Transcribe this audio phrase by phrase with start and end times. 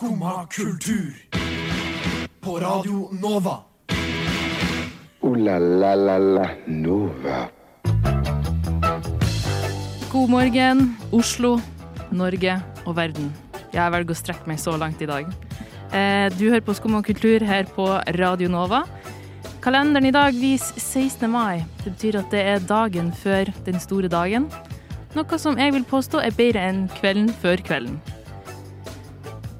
[0.00, 1.12] Skumma kultur.
[2.40, 3.58] På Radio Nova.
[5.20, 7.48] O-la-la-la-la Nova.
[10.12, 11.60] God morgen, Oslo,
[12.10, 12.54] Norge
[12.86, 13.28] og verden.
[13.74, 15.28] Jeg velger å strekke meg så langt i dag.
[15.92, 17.84] Eh, Du hører på Skumma kultur her på
[18.16, 18.86] Radio Nova.
[19.60, 21.28] Kalenderen i dag viser 16.
[21.28, 21.66] mai.
[21.84, 24.48] Det betyr at det er dagen før den store dagen.
[25.14, 28.00] Noe som jeg vil påstå er bedre enn kvelden før kvelden.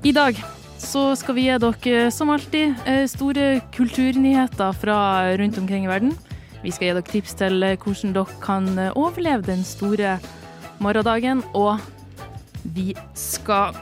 [0.02, 0.44] I dag
[0.78, 5.00] så skal vi gi dere som alltid eh, store kulturnyheter fra
[5.36, 6.14] rundt omkring i verden.
[6.62, 10.14] Vi skal gi dere tips til eh, hvordan dere kan eh, overleve den store
[10.80, 11.76] morgendagen, og
[12.64, 13.76] vi skal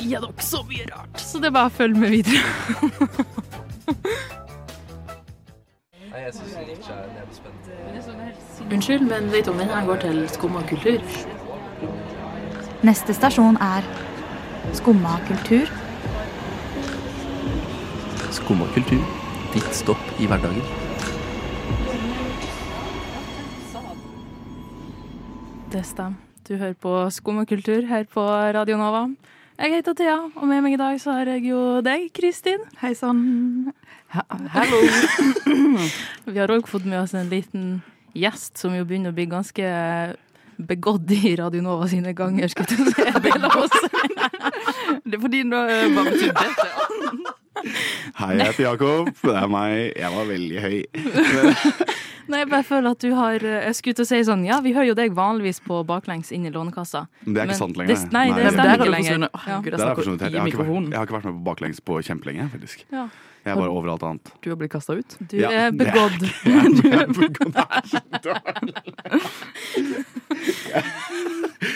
[0.00, 2.42] gi dere så mye rart, så det er bare å følge med videre.
[6.10, 8.34] Nei, jeg syns ikke det er spennende.
[8.72, 10.98] Unnskyld, men vet du om denne går til skum og kultur?
[12.82, 13.86] Neste stasjon er
[14.72, 15.70] Skumma kultur.
[18.30, 19.02] Skumma kultur.
[19.54, 20.62] Ditt stopp i hverdagen.
[25.72, 26.18] Det stemmer.
[26.48, 28.22] Du hører på Skum og kultur her på
[28.54, 29.08] Radio Nova.
[29.58, 32.62] Jeg heter Thea, og med meg i dag så har jeg jo deg, Kristin.
[32.78, 33.72] Hei sann.
[34.54, 34.78] Hallo.
[36.30, 37.80] Vi har òg fått med oss en liten
[38.14, 39.66] gjest som jo begynner å bli ganske
[40.58, 43.02] begått i Radio Nova sine ganger, skal du si.
[45.06, 46.56] Det er fordi du eh, bare dette.
[48.16, 49.08] Hei, jeg heter Jakob.
[49.22, 49.92] Det er meg.
[49.96, 50.76] Jeg var veldig høy.
[52.30, 54.72] Nei, jeg bare føler at du har Jeg skulle til å si sånn, ja, vi
[54.74, 57.04] hører jo deg vanligvis på baklengs inn i Lånekassa.
[57.22, 57.94] Men det er ikke Men sant lenger.
[57.94, 59.12] det- nei, det stemmer ikke lenger.
[59.12, 59.30] forsvunnet.
[59.30, 59.40] Å, Ja.
[59.46, 60.40] Herregud, Det jeg er jeg
[60.98, 62.84] har ikke vært med på baklengs på kjempelenge, faktisk.
[62.92, 63.06] Ja.
[63.46, 64.30] Jeg er bare overalt annet.
[64.42, 65.16] Du har blitt kasta ut.
[65.30, 66.18] Du Ja, er begådd
[66.90, 67.54] er- begått.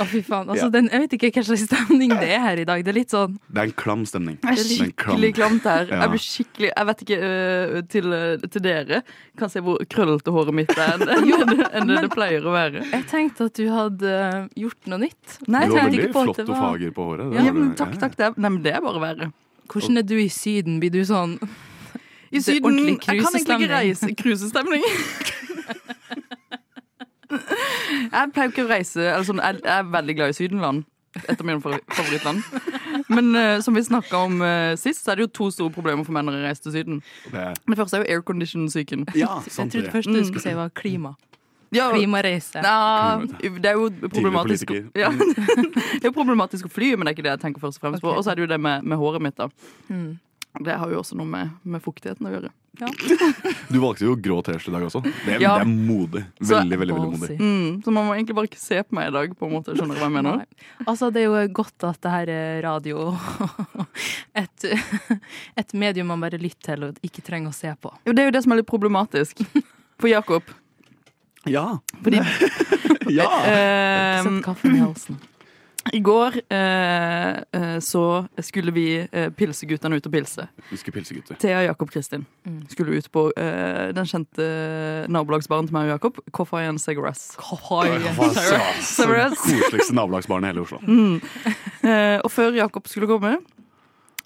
[0.01, 0.49] Å, fy faen.
[0.51, 0.71] Altså, Ja.
[0.75, 2.83] den, jeg vet ikke hva slags stemning det er her i dag.
[2.85, 4.37] Det er litt sånn Det er en klam stemning.
[4.41, 5.87] Det er en skikkelig klamt her.
[5.91, 6.01] Ja.
[6.05, 9.03] Jeg blir skikkelig Jeg vet ikke uh, til, øh, til dere
[9.41, 12.83] kan se hvor krøllete håret mitt er enn en, en, det det pleier å være.
[12.91, 15.39] Jeg tenkte at du hadde eh, gjort noe nytt.
[15.49, 17.33] Nei, Du har veldig ikke på flott og fager på håret.
[17.39, 18.17] Ja, men takk, takk.
[18.19, 19.31] Det er, nei, men det er bare verre.
[19.73, 20.81] Hvordan er du i Syden?
[20.83, 21.37] Blir du sånn
[22.31, 24.83] I Syden Jeg kan egentlig ikke reise Cruisestemning.
[28.11, 30.85] jeg pleier ikke å reise eller sånn, jeg, jeg er veldig glad i Sydenland.
[31.27, 31.59] Et av mine
[31.91, 32.43] favorittland.
[33.11, 36.07] Men uh, som vi snakka om uh, sist, så er det jo to store problemer
[36.07, 37.01] for menn når de reiser til Syden.
[37.33, 39.09] Det Det første er jo aircondition-syken.
[39.19, 39.93] ja, Jeg trodde det.
[39.95, 41.17] først du skulle si var klima.
[41.71, 42.63] Ja, Klimareise.
[42.65, 45.11] Ja, det er jo problematisk ja.
[46.01, 47.85] Det er jo problematisk å fly, men det er ikke det jeg tenker først og
[47.87, 48.11] fremst på.
[48.11, 48.19] Okay.
[48.19, 49.47] Og så er det jo det med, med håret mitt, da.
[49.89, 50.19] Mm.
[50.67, 52.51] Det har jo også noe med, med fuktigheten å gjøre.
[53.71, 55.01] Du valgte jo grå T-skjorte i dag også.
[55.05, 55.53] Det er, Ja.
[55.61, 56.23] det er modig.
[56.41, 57.37] Så- Veldig, veldig, veldig modig.
[57.39, 59.75] Mm, så man må egentlig bare ikke se på meg i dag, på en måte.
[59.79, 60.41] Skjønner du hva jeg mener?
[60.43, 60.87] Nei.
[60.91, 63.13] Altså, det er jo godt at det her er radio.
[64.43, 64.67] Et,
[65.59, 67.93] et medium man bare lytter til og ikke trenger å se på.
[68.07, 69.43] Jo, det er jo det som er litt problematisk
[70.01, 70.43] for Jakob.
[71.49, 71.79] Ja!
[72.03, 72.21] Fordi
[73.21, 73.29] ja.
[73.49, 75.17] eh, Sett kaffen i halsen.
[75.97, 78.03] i går eh, eh, så
[78.45, 80.45] skulle vi eh, pilseguttene ut og pilse.
[80.71, 81.17] Vi skal pilse.
[81.41, 82.63] Thea, Jakob, Kristin Mm.
[82.73, 84.45] skulle ut på eh, den kjente
[85.13, 86.21] nabolagsbaren til meg og Jakob,
[86.81, 87.37] Cigarettes.
[88.97, 89.43] Seriøst?
[89.45, 90.79] Koseligste nabolagsbaren i hele Oslo.
[90.85, 91.21] Mm.
[91.85, 93.37] Eh, og før Jakob skulle komme,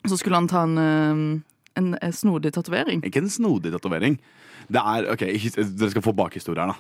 [0.07, 1.41] så skulle han ta en, eh,
[1.81, 3.03] en, eh, snodig tatovering.
[3.05, 4.19] Ikke en snodig tatovering.
[4.71, 5.25] Det er, ok,
[5.79, 6.75] Dere skal få bakhistorie her, da.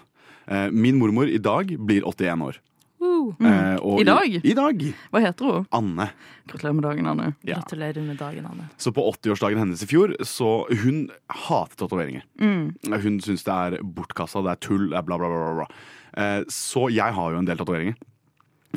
[0.49, 2.61] Eh, Min mormor i dag blir 81 år.
[3.05, 3.47] Mm.
[3.47, 4.35] Eh, og I dag?
[4.45, 4.81] I, dag.
[5.13, 5.67] Hva heter hun?
[5.77, 6.07] Anne.
[6.49, 7.27] Gratulerer med dagen, Anne.
[7.47, 7.59] Ja.
[7.61, 8.67] Gratulerer med dagen, Anne.
[8.81, 12.25] Så på 80-årsdagen hennes i fjor, så hun hater tatoveringer.
[12.41, 12.75] Mm.
[12.91, 15.41] Hun syns det er bortkasta, det er tull, det er bla, bla, bla.
[15.45, 15.69] bla, bla.
[16.17, 17.97] Eh, Så jeg har jo en del tatoveringer.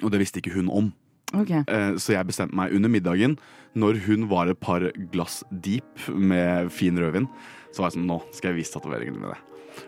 [0.03, 0.91] Og det visste ikke hun om.
[1.33, 1.51] Ok.
[1.51, 3.37] Eh, Så jeg bestemte meg under middagen,
[3.75, 7.27] når hun var et par glass deep med fin rødvin,
[7.73, 9.35] så var jeg sånn Nå skal jeg vise tatoveringene mine.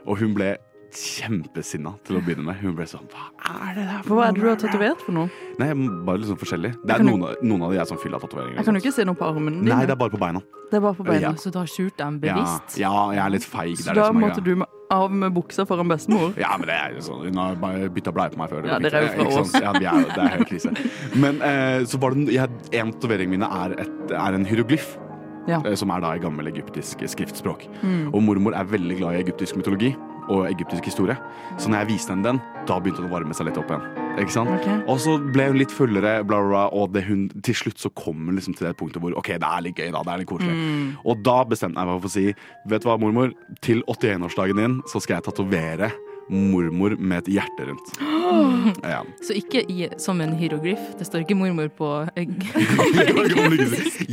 [0.06, 0.58] Og hun ble
[0.96, 2.56] kjempesinna til å begynne med.
[2.62, 4.02] Hun ble sånn Hva er det der?
[4.06, 5.30] for Hva er det du har tatovert for noe?
[5.60, 5.70] Nei,
[6.08, 6.72] bare sånn forskjellig.
[6.86, 8.58] Det er noen, av- noen av de jeg som fyller av tatoveringer.
[8.62, 9.70] Jeg kan jo ikke se noe på armen din.
[9.70, 10.42] Nei, det er bare på beina.
[10.72, 11.22] Det er bare på beina.
[11.22, 11.34] Ja.
[11.34, 12.78] Så du har skjult dem Ja, bevisst?
[12.80, 13.78] ja, jeg er litt feig.
[13.78, 14.54] Så er da er måtte du
[14.92, 16.34] av med buksa foran bestemor?
[16.38, 18.66] Ja, men det er jo sånn Hun har bare bytta bleie på meg før.
[18.66, 19.62] Ja, det dere er jo fra oss Ås.
[19.62, 20.72] Ja, vi er, det er helt krise.
[21.16, 24.98] Men eh, så var det jeg, En av tatoveringene mine er, et, er en hieroglyf.
[25.48, 25.62] Ja.
[25.66, 27.68] eh, Som er da i gammel egyptisk skriftspråk.
[27.82, 28.14] Mm.
[28.14, 29.96] Og mormor er veldig glad i egyptisk mytologi
[30.30, 31.18] og egyptisk historie.
[31.58, 33.86] Så når jeg viste henne den, da begynte hun å varme seg litt opp igjen.
[34.20, 34.52] Ikke sant?
[34.60, 34.82] Okay.
[34.92, 38.28] Og så ble hun litt fullere, bla, bla, og det hun, til slutt så kom
[38.28, 40.04] hun liksom til det punktet hvor OK, det er litt gøy, da.
[40.06, 40.58] Det er litt koselig.
[40.60, 40.92] Mm.
[41.06, 42.28] Og da bestemte jeg meg for å si
[42.70, 43.34] Vet du hva, mormor?
[43.66, 45.90] Til 81-årsdagen din så skal jeg tatovere
[46.30, 47.92] mormor med et hjerte rundt.
[48.84, 49.02] Ja.
[49.26, 50.80] Så ikke i, som en hieroglyf.
[51.00, 51.90] Det står ikke mormor på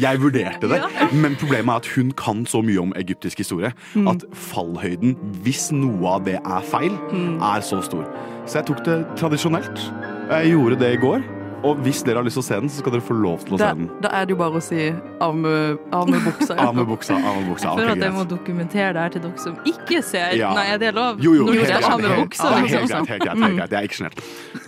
[0.06, 0.80] Jeg vurderte det,
[1.12, 3.72] men problemet er at hun kan så mye om egyptisk historie
[4.08, 6.96] at fallhøyden, hvis noe av det er feil,
[7.36, 8.06] er så stor.
[8.46, 9.88] Så jeg tok det tradisjonelt.
[10.30, 11.35] Jeg gjorde det i går.
[11.64, 13.56] Og hvis dere har lyst til å se den, så skal dere få lov til
[13.56, 13.86] å Da, se den.
[14.04, 16.54] da er det jo bare å si av med, av med buksa.
[16.60, 17.16] Av med buksa.
[17.16, 17.66] Av med buksa.
[17.66, 20.36] Jeg føler okay, at jeg må dokumentere det her til dere som ikke ser.
[20.36, 20.52] Ja.
[20.54, 21.18] Nei, er det lov?
[21.24, 23.06] Jo, jo, Når helt, helt, ha med helt, buksa, ja, liksom.
[23.08, 23.08] helt greit.
[23.08, 23.70] Helt greit, helt greit.
[23.70, 24.18] Jeg er ikke sjenert.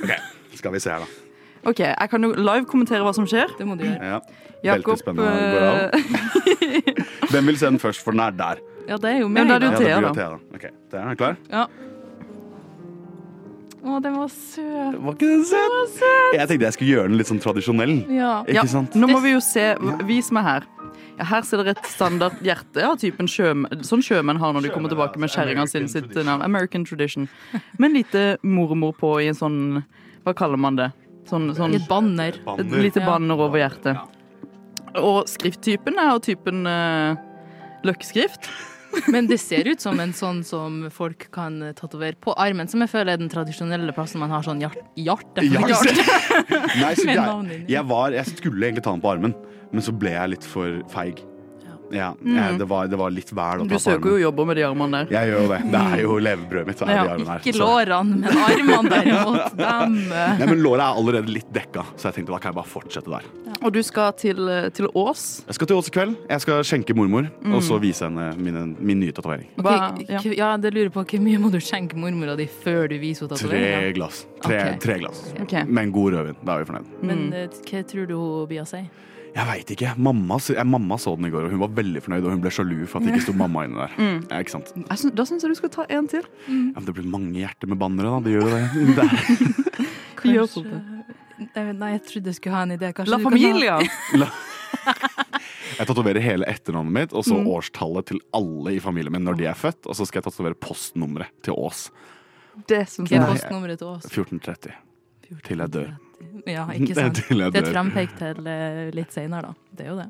[0.02, 0.12] OK,
[0.58, 1.24] skal vi se her, da.
[1.68, 3.52] Ok, Jeg kan jo live kommentere hva som skjer.
[3.58, 3.98] Det må du gjøre.
[4.16, 4.20] Ja.
[4.64, 5.90] Jakob eh,
[7.30, 8.62] Hvem vil se den først, for den er der.
[8.88, 9.66] Ja, det er jo Ja, meg, er det da.
[9.68, 10.12] jo Ja, Thea, det da.
[10.16, 10.38] Thea, da.
[10.56, 11.36] Ok, Thea, er klar?
[11.52, 11.66] Ja.
[13.88, 14.96] Å, den var søt.
[15.00, 15.94] Var ikke den søt?
[16.36, 17.94] Jeg tenkte jeg skulle gjøre den litt sånn tradisjonell.
[18.12, 18.32] Ja.
[18.44, 18.96] ja, Ikke sant?
[18.98, 19.70] Nå må vi jo se.
[20.08, 20.66] Vis meg her.
[21.18, 24.72] Ja, her ser dere et standard hjerte av typen sjømenn, sånn sjømenn har når de
[24.74, 26.44] kommer tilbake med kjerringa sin sitt navn.
[26.46, 27.26] American tradition.
[27.78, 29.58] Med en lite mormor på i en sånn
[30.26, 30.92] Hva kaller man det?
[31.28, 32.36] Sånn, sånn et banner.
[32.58, 33.98] et lite banner over hjertet.
[34.96, 37.18] Og skrifttypen er jo typen uh,
[37.84, 38.48] løkkskrift.
[39.12, 42.92] Men det ser ut som en sånn som folk kan tatovere på armen, som jeg
[42.92, 44.84] føler er den tradisjonelle plassen man har sånn hjerte.
[44.98, 45.44] Hjerte.
[46.82, 49.36] Nei, så jeg, jeg, var, jeg skulle egentlig ta den på armen,
[49.72, 51.22] men så ble jeg litt for feig.
[51.90, 52.36] Ja, Mm.
[52.36, 54.56] jeg, det, var, det var litt vel å Du ta på søker jo jobber med
[54.58, 55.12] de armene der.
[55.14, 55.60] Jeg gjør jo det.
[55.72, 56.82] Det er jo levebrødet mitt.
[56.82, 57.40] Er Ja, de armene her.
[57.44, 59.56] Ikke lårene, men armene derimot.
[59.58, 62.58] Dem eh, Nei, men Låret er allerede litt dekka, så jeg tenkte da kan jeg
[62.60, 63.28] bare fortsette der.
[63.62, 65.24] Og du skal til, eh, til Ås.
[65.48, 66.16] Jeg skal til Ås i kveld.
[66.28, 67.54] Jeg skal skjenke mormor, Mm.
[67.54, 69.48] og så vise henne min, min nye tatovering.
[69.58, 70.20] Okay, ja.
[70.38, 73.38] Ja, det lurer på hvor mye må du skjenke mormora di før du viser henne
[73.38, 74.26] Tre glass.
[74.42, 74.78] Tre, okay.
[74.78, 75.32] tre glass.
[75.42, 75.64] Okay.
[75.64, 76.36] Med en god rødvin.
[76.44, 76.90] Da er vi fornøyd.
[77.02, 77.62] Men mm.
[77.70, 78.84] hva tror du hun blir å si?
[79.38, 79.92] Jeg veit ikke.
[80.02, 82.24] Mamma, eh, mamma så den i går, og hun var veldig fornøyd.
[82.26, 83.92] Og hun ble sjalu for at det ikke sto mamma inne der.
[83.94, 84.16] Mm.
[84.32, 84.72] Ja, ikke sant?
[84.74, 86.26] Jeg syns- da syns jeg du skal ta en til.
[86.48, 88.20] Ja, men det blir mange hjerter med bannere, da.
[88.26, 89.06] Det gjør jo det.
[89.06, 90.32] er.
[90.34, 91.74] Gjør Kanskje-.
[91.78, 92.90] Nei, jeg trodde jeg skulle ha en idé.
[92.92, 93.78] Kanskje La familia!
[93.78, 94.32] kan ha-
[95.78, 97.46] Jeg tatoverer hele etternavnet mitt, og så Mm.
[97.46, 99.86] årstallet til alle i familien min når de er født.
[99.86, 101.90] Og så skal jeg tatovere postnummeret til Ås.
[102.66, 104.04] Det som er postnummeret til oss?
[104.10, 104.74] 1430.
[105.44, 105.96] Til jeg dør.
[106.48, 107.20] Ja, ikke sant.
[107.20, 109.76] Det jeg Det er et til eh, litt seinere, da.
[109.76, 110.08] Det er jo det.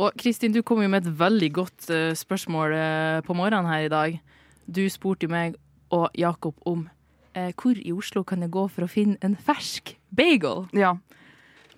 [0.00, 3.86] Og Kristin, du kom jo med et veldig godt eh, spørsmål eh, på morgenen her
[3.86, 4.20] i dag.
[4.66, 5.58] Du spurte meg
[5.90, 6.86] og Jakob om
[7.34, 10.68] eh, hvor i Oslo kan jeg gå for å finne en fersk bagel?
[10.76, 10.96] Ja.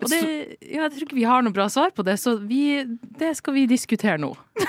[0.03, 0.21] Og det,
[0.67, 2.83] ja, jeg tror ikke vi har noe bra svar på det, så vi,
[3.19, 4.33] det skal vi diskutere nå.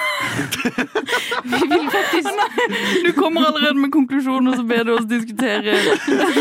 [1.44, 2.30] vi vil faktisk
[3.06, 5.76] Du kommer allerede med konklusjonen, og så ber du oss diskutere.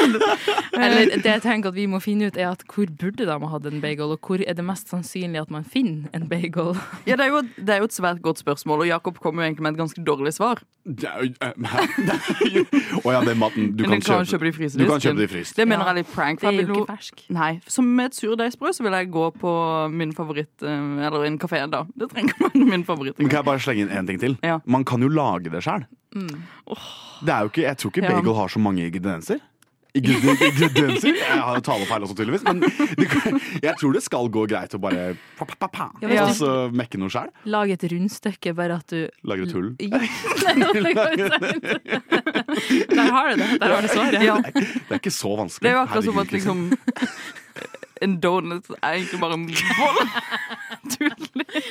[0.82, 3.50] Eller det jeg tenker at vi må finne ut, er at hvor burde de ha
[3.54, 6.76] hatt en bagel, og hvor er det mest sannsynlig at man finner en bagel?
[7.08, 9.50] Ja, det er, jo, det er jo et svært godt spørsmål, og Jakob kommer jo
[9.50, 10.62] egentlig med et ganske dårlig svar.
[10.82, 11.52] Det er eh.
[12.02, 14.32] Det er Å ja, den maten du kan kan kjøpe.
[14.32, 15.02] kjøpe det i Du kan frysedisken.
[15.04, 15.56] kjøpe det fryst.
[15.56, 16.40] Det mener jeg er litt prank.
[16.42, 17.22] Det er jo ikke fersk.
[17.30, 19.50] Nei, Som med et surdeigsbrød så vil jeg gå på
[19.94, 21.84] min favoritt eh, Eller en kafé, da.
[21.94, 23.18] Det trenger man min favoritt.
[23.18, 24.34] Men kan jeg bare slenge inn en ting til?
[24.42, 24.58] Ja.
[24.66, 25.86] Man kan jo lage det sjøl.
[26.16, 26.42] Mm.
[26.66, 26.90] Oh.
[27.24, 28.10] jeg tror ikke Ja.
[28.18, 29.38] bagel har så mange ingredienser.
[29.94, 31.12] Ingredienser?
[31.20, 32.44] Jeg har talefeil også, tydeligvis.
[32.48, 33.08] Men det,
[33.62, 36.52] jeg tror det skal gå greit å bare pa, pa, pa, pa, Ja, Og så
[36.72, 37.28] mekke noe sjøl.
[37.52, 39.70] Lag et rundstykke, bare at du Lager et hull.
[39.82, 40.00] Ja.
[42.88, 43.60] Der har du det.
[43.60, 44.24] Der har du svaret.
[44.24, 45.64] Ja, Det er ikke så vanskelig.
[45.68, 46.58] det er jo akkurat som at liksom
[48.02, 50.06] En donut er egentlig bare en bolle.
[50.92, 51.62] Tuller.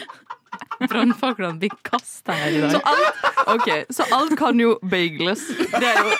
[0.81, 2.87] Brannfaklene blir kasta her i Så dag.
[2.91, 5.43] alt, okay, så alt kan jo bageles.
[5.57, 6.15] Det er jo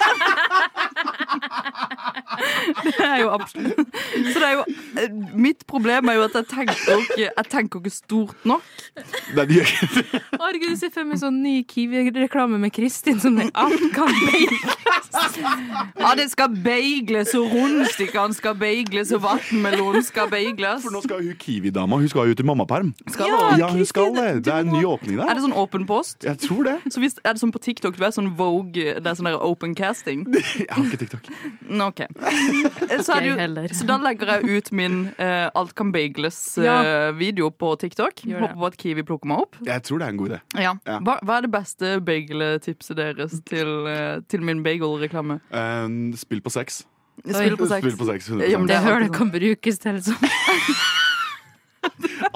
[2.82, 3.96] Det er jo absolutt
[4.34, 4.64] Så det er jo
[5.02, 8.64] eh, Mitt problem er jo at jeg tenker ikke, jeg tenker ikke stort nok.
[9.36, 10.22] Nei, det gjør ikke det.
[10.32, 14.78] Herregud, jeg ser for meg sånn ny Kiwi-reklame med Kristin som det alt kan beigles.
[16.00, 20.86] Ja, det skal beigles, og rundstykkene skal beigles, og vannmelonen skal beigles.
[20.86, 22.94] For nå skal hun Kiwi-dama Hun skal jo til i mammaperm.
[23.12, 23.42] Skal Ja.
[23.62, 24.28] Ja, hun skal det.
[24.46, 25.30] Det er en ny åpning der.
[25.30, 26.24] Er det sånn åpen post?
[26.28, 26.78] Jeg tror det.
[26.92, 27.98] Så hvis, Er det sånn på TikTok?
[27.98, 30.26] Du er sånn Vogue, det er sånn der open casting?
[30.72, 31.30] Har ikke TikTok.
[31.80, 32.04] Nå, OK.
[33.06, 33.72] Så, er heller.
[33.74, 35.96] så da legger jeg ut min uh, Alt kan Ja.
[35.96, 38.24] bagles-video på TikTok.
[38.28, 39.58] Håper på at Kiwi plukker meg opp.
[39.66, 40.40] Jeg tror det er en god idé.
[40.60, 40.74] Ja.
[40.86, 41.00] Ja.
[41.00, 45.40] Hva, hva er det beste bagel-tipset deres til, uh, til min bagel-reklame?
[45.52, 45.88] Eh,
[46.20, 46.84] spill på sex.
[47.26, 47.84] Spill på sex.
[47.86, 50.16] Spill på sex Ja, men Det hører det kan brukes til liksom.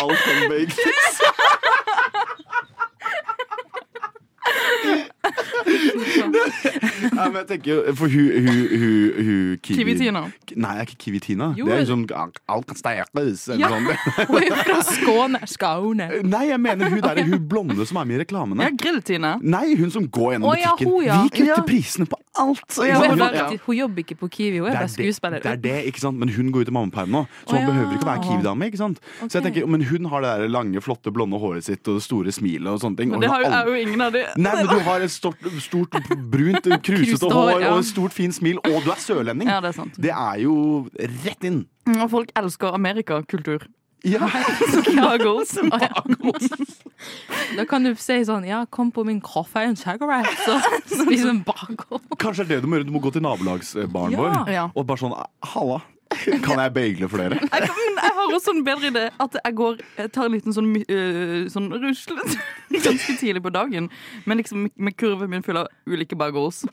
[0.02, 1.15] Alt kan bakes.
[7.16, 8.96] Nei, men jeg tenker jo, For hun, hun, hun,
[9.28, 10.22] hun Kiwi- Kiwi-Tina.
[10.56, 11.48] Nei, jeg er ikke Kiwi-Tina.
[11.58, 12.06] Jo, Det er sånn
[12.50, 12.80] alt kan
[13.16, 13.70] eller Ja.
[13.70, 13.86] sånn.
[14.32, 15.40] Hun er fra Skåne.
[15.50, 16.08] Skåne.
[16.26, 18.64] Nei, jeg mener hun der, hun blonde som er med i reklamene.
[18.68, 19.36] Ja, Grill-Tina.
[19.42, 20.92] Nei, hun som går gjennom Å, ja, butikken.
[20.92, 21.22] hun, ja.
[21.24, 21.62] Vi kutter Ja.
[21.68, 22.78] prisene på alt!
[22.78, 23.00] Ja?
[23.02, 23.48] Hun, men- ja.
[23.66, 25.44] hun jobber ikke på Kiwi, hun er bare skuespiller.
[25.44, 26.20] det er det, ikke sant?
[26.20, 27.68] Men hun går ut i mammaperm nå, så hun hun ja.
[27.72, 28.70] behøver ikke å være Kiwi-dame.
[28.70, 29.00] ikke sant?
[29.26, 32.04] Så jeg tenker, Men hun har det der lange, flotte, blonde håret sitt og det
[32.06, 33.12] store smilet og sånne ting.
[33.12, 34.26] Men det har jo, har er jo ingen av de.
[34.38, 35.96] Nei, men du har et stort, stort
[36.32, 39.50] brunt, krusete hår og et stort, fint smil, og du er sørlending.
[39.50, 39.98] Ja, det er sant.
[40.02, 40.58] Det er jo
[41.26, 41.66] rett inn.
[42.00, 43.68] Og folk elsker amerikakultur.
[44.06, 44.22] Ja.
[44.30, 45.16] Å,
[45.82, 45.90] ja.
[47.58, 51.30] Da kan du si sånn Ja, kom på min kaffe and cigarette, så spiser vi
[51.30, 52.00] en bagel.
[52.18, 52.88] Kanskje det er det du må gjøre.
[52.90, 54.70] Du må gå til nabolagsbaren Ja.
[54.72, 55.16] vår og bare sånn
[55.54, 55.82] Halla,
[56.46, 57.40] kan jeg bagle for dere?
[57.42, 59.06] Jeg, kan, jeg har også en bedre idé.
[59.22, 62.26] At jeg går Jeg tar en liten sånn, øh, sånn rusle
[62.86, 63.90] ganske tidlig på dagen.
[64.26, 66.64] Men liksom med kurven min full av ulike bagels.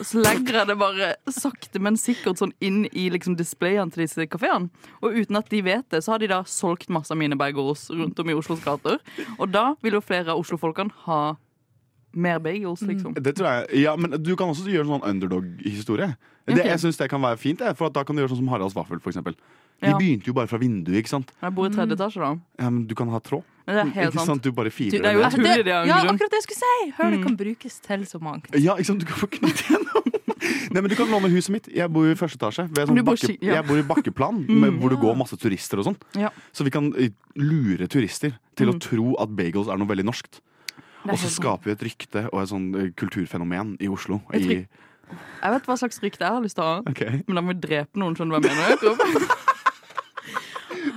[0.00, 4.28] Så legger jeg det bare sakte, men sikkert sånn inn i liksom displayene til disse
[4.30, 4.70] kafeene.
[5.00, 7.88] Og uten at de vet det, så har de da solgt masse av mine bagels
[7.92, 9.00] rundt om i Oslos gater.
[9.38, 11.22] Og da vil jo flere av Oslo-folkene ha
[12.14, 13.14] mer bagels, liksom.
[13.14, 16.16] Det tror jeg, ja, Men du kan også gjøre sånn underdog-historie.
[16.46, 18.48] Det, Jeg synes det kan være fint, for at da kan du gjøre sånn som
[18.48, 18.98] Haralds Vaffel.
[18.98, 19.34] Eksempel.
[19.80, 19.96] De Ja.
[19.96, 20.98] begynte jo bare fra vinduet.
[21.04, 21.30] ikke sant?
[21.40, 22.36] Jeg bor i tredje etasje, da.
[22.58, 23.42] Ja, men du kan ha tråd.
[23.66, 24.42] Det er helt ikke sant.
[24.42, 26.90] Du bare firer det er jo det det, ja, akkurat det jeg skulle si!
[26.98, 27.22] Hør, det Mm.
[27.24, 28.46] kan brukes til så mangt.
[28.58, 28.98] Ja, ikke sant?
[29.00, 30.04] Du kan få knytt gjennom.
[30.72, 31.68] Nei, men Du kan låne huset mitt.
[31.68, 32.68] Jeg bor i første etasje.
[32.74, 33.54] Ved sånn bor bakke, ja.
[33.54, 35.04] Jeg bor i bakkeplan, med, hvor det Ja.
[35.04, 35.96] går masse turister og sånn.
[36.14, 36.30] Ja.
[36.52, 38.80] Så vi kan eh, lure turister til å Mm.
[38.80, 40.40] tro at bagels er noe veldig norskt.
[41.00, 44.20] Det Og så skaper vi et rykte og et sånn eh, kulturfenomen i Oslo.
[44.36, 44.58] Et I,
[45.40, 46.82] Jeg vet hva slags rykte jeg har lyst til å ha.
[46.90, 47.22] okay.
[47.26, 49.38] Men da må vi drepe noen, skjønner du hva jeg mener?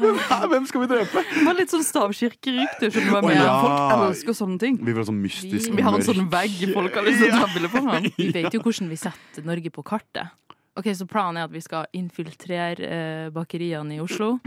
[0.03, 1.23] Hvem skal vi drepe?
[1.27, 2.89] Det var litt sånn stavkirkerykte.
[2.93, 3.35] Mener?
[3.35, 3.55] ja.
[3.63, 4.77] Folk elsker sånne ting.
[4.83, 7.49] Vi sånn mystisk Vi Vi har en sånn vegg folk har lyst til å ta
[7.53, 7.83] bilde på.
[8.19, 10.31] Vi vet jo hvordan vi setter Norge på kartet.
[10.73, 14.39] Ok, Så planen er at vi skal infiltrere eh, bakeriene i Oslo.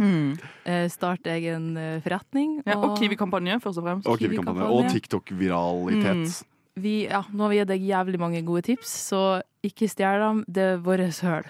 [0.66, 2.56] Eh, starte egen eh, forretning.
[2.66, 4.08] Ja, og Kiwi-kampanje, først og fremst.
[4.10, 4.66] Og Kiwi-kampanje.
[4.66, 6.42] Og TikTok-viralitet.
[6.42, 6.82] Mm.
[6.82, 9.20] vi, ja, Nå har vi gitt deg jævlig mange gode tips, så
[9.62, 10.42] ikke stjel dem.
[10.50, 11.46] Det er våre høl.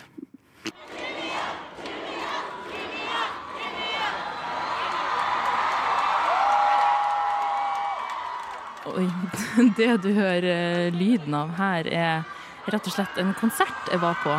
[8.93, 9.09] Oi,
[9.81, 12.29] det du hører eh, lyden av her, er
[12.69, 14.37] rett og slett en konsert jeg var på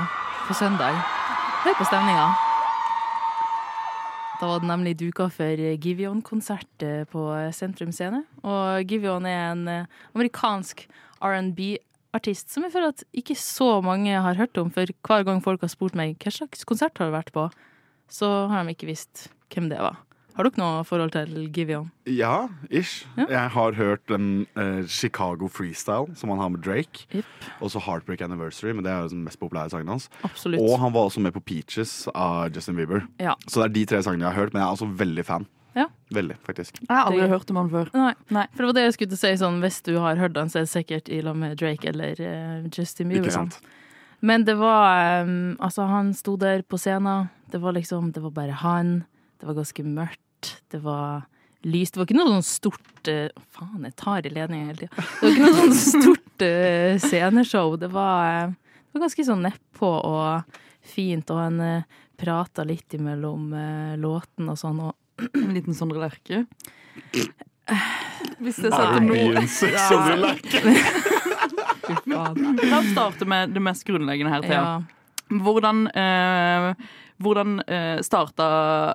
[0.48, 0.96] på søndag.
[1.66, 2.28] Hør på stemninga.
[4.40, 8.22] Da var det nemlig duka for Givion-konsert eh, på Sentrum Scene.
[8.48, 10.86] Og Givion er en eh, amerikansk
[11.20, 14.72] R&B-artist som jeg føler at ikke så mange har hørt om.
[14.72, 17.50] For hver gang folk har spurt meg hva slags konsert har du vært på,
[18.08, 20.00] så har de ikke visst hvem det var.
[20.38, 21.88] Har dere noe forhold til Giveon?
[22.06, 23.08] Ja, ish.
[23.18, 23.26] Ja.
[23.32, 27.08] Jeg har hørt den eh, Chicago Freestyle som han har med Drake.
[27.10, 27.48] Yep.
[27.66, 30.12] Og så Heartbreak Anniversary, men det er jo den mest populære sangen hans.
[30.28, 30.62] Absolutt.
[30.62, 33.08] Og han var også med på Peaches av Justin Bieber.
[33.18, 33.34] Ja.
[33.48, 35.50] Så det er de tre sangene jeg har hørt, men jeg er altså veldig fan.
[35.78, 35.88] Ja.
[36.14, 36.80] Veldig, faktisk.
[36.84, 37.90] Jeg har aldri hørt om han før.
[37.98, 38.14] Nei.
[38.34, 38.46] Nei.
[38.54, 39.34] For det var det jeg skulle til å si.
[39.42, 42.22] Sånn, hvis du har hørt han, så er det sikkert i lag med Drake eller
[42.22, 43.26] uh, Justin Bieber.
[43.26, 43.60] Ikke sant?
[44.26, 47.30] Men det var um, Altså, han sto der på scenen.
[47.54, 48.96] Det var liksom Det var bare han.
[49.38, 50.22] Det var ganske mørkt.
[50.72, 51.26] Det var
[51.68, 51.96] lyst.
[51.96, 54.94] Det var ikke noe sånn stort uh, Faen, jeg tar i ledningen hele tida.
[54.96, 57.76] Det var ikke noe sånn stort uh, sceneshow.
[57.82, 62.98] Det var, uh, det var ganske sånn nedpå og fint, og han uh, prata litt
[62.98, 64.80] imellom uh, låten og sånn.
[64.88, 66.46] Og En liten Sondre Lerche.
[68.38, 70.22] Hvis det setter noe fy faen.
[72.08, 74.62] La oss starte med det mest grunnleggende her, Thea.
[74.62, 74.82] Ja.
[75.44, 76.74] Hvordan, eh,
[77.24, 78.48] hvordan eh, starta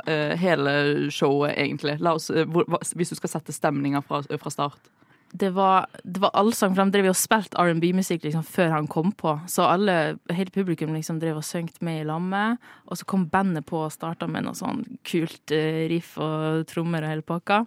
[0.06, 1.98] eh, hele showet, egentlig?
[2.06, 2.46] Oss, eh,
[2.94, 4.90] hvis du skal sette stemninga fra, fra start.
[5.32, 9.14] det var, det var allsang, for de drev og spilte R&B-musikk liksom, før han kom
[9.16, 9.38] på.
[9.48, 12.60] Så alle, hele publikum liksom drev og sang med i lammet.
[12.86, 17.06] Og så kom bandet på og starta med noe sånn kult eh, riff og trommer
[17.06, 17.62] og hele pakka.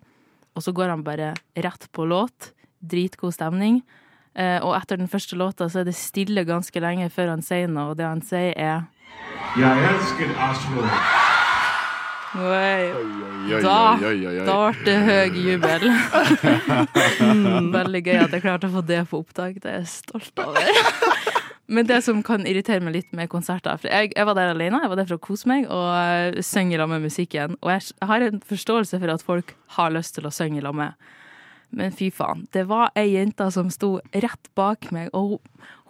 [0.56, 2.54] Og så går han bare rett på låt.
[2.86, 3.82] Dritgod stemning.
[4.38, 7.72] Eh, og etter den første låta så er det stille ganske lenge før han sier
[7.72, 8.84] noe, og det han sier er
[9.56, 10.84] Jeg elsker Oslo.
[12.36, 13.96] Oi, Da-.
[14.44, 15.86] Da ble det høy jubel.
[17.22, 19.62] Mm, Veldig gøy at jeg klarte å få det på opptak.
[19.64, 20.68] Det er jeg stolt over.
[21.68, 24.84] Men det som kan irritere meg litt med konserter For jeg, jeg var der alene,
[24.84, 27.56] jeg var der for å kose meg og uh, synge sammen med musikken.
[27.62, 30.94] Og jeg, har en forståelse for at folk har lyst til å synge sammen.
[31.72, 32.46] Men fy faen.
[32.54, 35.40] Det var ei jente som sto rett bak meg, og hun,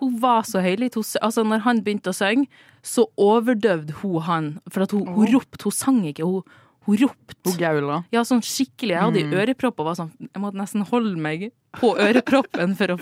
[0.01, 0.96] hun var så høylytt.
[1.22, 2.48] Altså, når han begynte å synge,
[2.82, 4.48] så overdøvde hun han.
[4.72, 5.63] For hun, hun ropte.
[5.63, 6.41] Hun sang ikke, hun,
[6.88, 7.38] hun ropte.
[7.46, 8.00] Hun gaula.
[8.13, 8.96] Ja, sånn skikkelig.
[8.96, 9.34] Jeg hadde Mm.
[9.41, 12.98] ørepropper og var sånn Jeg måtte nesten holde meg på øreproppen for å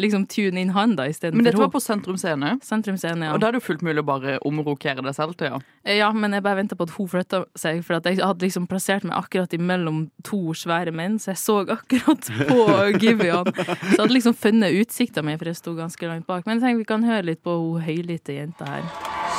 [0.00, 3.34] liksom tune inn han, da, Men dette var på Sentrum Scene, Sentrum Scene, ja.
[3.34, 5.60] og da er det jo fullt mulig å bare omrokere deg selv til, ja.
[5.98, 8.68] Ja, men jeg bare venta på at hun flytta seg, for at jeg hadde liksom
[8.70, 12.58] plassert meg akkurat imellom to svære menn, så jeg så akkurat på
[13.02, 13.48] Givian.
[13.54, 16.44] Så jeg hadde liksom funnet utsikta mi, for jeg sto ganske langt bak.
[16.46, 18.84] Men jeg tenker vi kan høre litt på hun høylytte jenta her.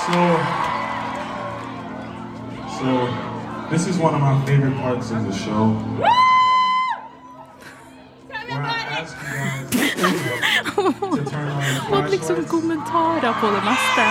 [0.05, 0.24] So,
[2.79, 5.69] so this is one of my favorite parts of the show.
[6.00, 6.29] Where
[11.96, 14.05] Og liksom kommentarer på det meste.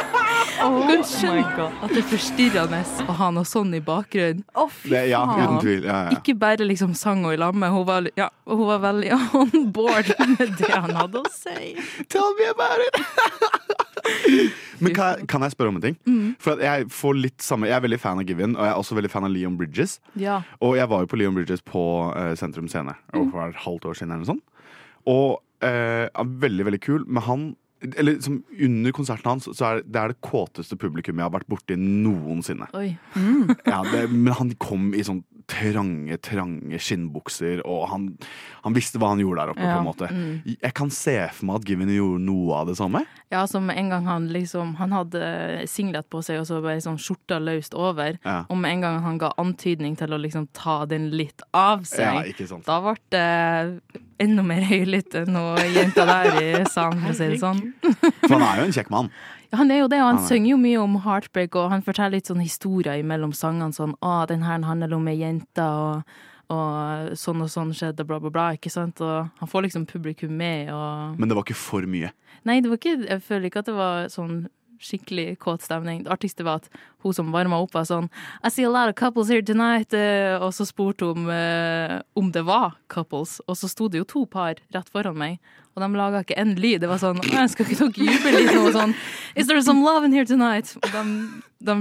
[0.62, 4.44] Oh Du kan skjønne at det er forstyrrende å ha noe sånn i bakgrunnen.
[4.84, 5.84] Det, ja, uten tvil.
[5.88, 6.14] Ja, ja.
[6.18, 7.66] Ikke bare liksom sang hun i lamme.
[7.72, 11.74] hun var, ja, hun var veldig on board med det han hadde å si.
[12.12, 13.00] Tell me about it!
[14.84, 15.96] Men kan, jeg- kan jeg spørre om en ting?
[16.06, 16.34] Mm.
[16.42, 18.80] For at jeg, får litt samme, jeg er veldig fan av Given, og jeg er
[18.80, 19.98] også veldig fan av Leon Bridges.
[20.20, 20.40] Ja.
[20.60, 21.84] Og jeg var jo på Leon Bridges på
[22.14, 23.30] uh, Sentrum Scene Mm.
[23.32, 24.12] for et halvt år siden.
[24.12, 24.44] eller noe sånt.
[25.06, 27.04] Og uh, er veldig, veldig kul.
[27.06, 27.44] Men han
[27.96, 31.34] eller som Under konserten hans så er det, det er det kåteste publikum jeg har
[31.34, 32.68] vært borti noensinne.
[32.78, 32.94] Oi.
[33.66, 38.06] Ja, det, men han kom i sånn trange, trange skinnbukser, og han,
[38.64, 39.64] han visste hva han gjorde der oppe.
[39.64, 40.08] på en måte
[40.62, 43.04] Jeg kan se for meg at Given gjorde noe av det samme.
[43.32, 46.98] Ja, som en gang han liksom Han hadde singlet på seg og så bare sånn
[47.00, 48.18] skjorta løst over.
[48.24, 48.44] Ja.
[48.48, 52.34] Og med en gang han ga antydning til å liksom ta den litt av seg,
[52.34, 53.28] Ja, da ble det
[54.22, 57.62] enda mer høylytt enn hun jenta der i salen, for å si det sånn.
[58.22, 59.08] For han er jo en kjekk mann.
[59.56, 61.82] Han er jo det, og han Han er- synger jo mye om heartbreak, og han
[61.82, 63.72] forteller litt sånn historier mellom sangene.
[63.74, 66.02] Sånn 'Å, den her handler om ei jente', og,
[66.50, 68.52] og sånn og sånn skjedde, bla, bla, bla.
[68.52, 69.00] Ikke sant?
[69.00, 72.10] Og han får liksom publikum med, og Men det var ikke for mye.
[72.44, 74.48] Nei, det var ikke, jeg føler ikke at det var sånn
[74.84, 76.04] skikkelig kåt stemning.
[76.04, 76.68] Det artigste var at
[77.04, 78.06] hun som varma opp, var sånn
[78.44, 79.92] I see a lot of couples here tonight.
[79.96, 84.04] eh, Og så spurte hun om, om det var couples, og så sto det jo
[84.08, 85.38] to par rett foran meg.
[85.74, 86.84] Og de laga ikke en lyd.
[86.84, 88.52] Det var sånn jeg Skal ikke dere juble litt?
[88.60, 88.92] Og Sånn,
[89.34, 90.70] Is there some love in here tonight?
[90.78, 91.02] Og de,
[91.66, 91.74] de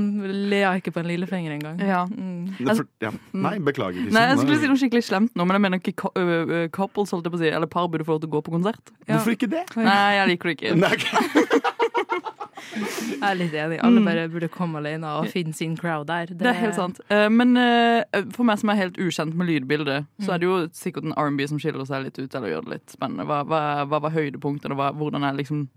[0.50, 1.77] lea ikke på en lillefinger engang.
[1.77, 2.00] Ja.
[2.10, 2.55] Mm.
[2.57, 3.12] Det for, ja.
[3.38, 4.00] Nei, beklager.
[4.01, 4.17] Liksom.
[4.17, 5.93] Nei, jeg skulle si noe skikkelig slemt nå, men jeg mener ikke
[6.74, 8.55] couples, holdt jeg på å si, eller par burde få lov til å gå på
[8.57, 8.93] konsert.
[9.05, 9.19] Ja.
[9.19, 9.63] Hvorfor ikke det?
[9.77, 10.74] Nei, jeg liker det ikke.
[10.81, 11.60] Nei, ok.
[12.74, 13.79] Jeg er litt enig.
[13.86, 16.32] Alle bare burde komme alene og finne sin crowd der.
[16.32, 17.01] Det er helt sant.
[17.13, 18.03] Eh, Men eh,
[18.36, 21.46] for meg som er helt ukjent med lydbildet, så er det jo sikkert en R&B
[21.51, 23.27] som skiller seg litt ut, eller gjør det litt spennende.
[23.29, 25.68] Hva, hva, hva var høydepunktene, hvordan er liksom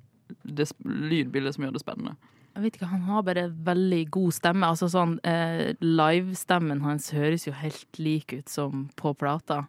[0.43, 2.17] det lydbildet som gjør det spennende?
[2.57, 4.67] Jeg vet ikke, Han har bare veldig god stemme.
[4.73, 9.67] Altså sånn, eh, Livestemmen hans høres jo helt lik ut som på plata.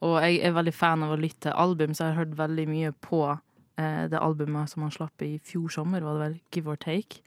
[0.00, 2.64] Og jeg er veldig fan av å lytte til album, så jeg har hørt veldig
[2.70, 3.20] mye på
[4.12, 6.38] det albumet som han slapp i fjor sommer, var det vel?
[6.54, 7.20] Give or take.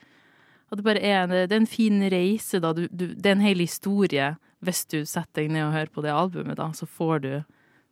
[0.72, 2.72] At det bare er, det er en fin reise, da.
[2.74, 4.32] Du, du, det er en hel historie.
[4.64, 7.32] Hvis du setter deg ned og hører på det albumet, da, så får du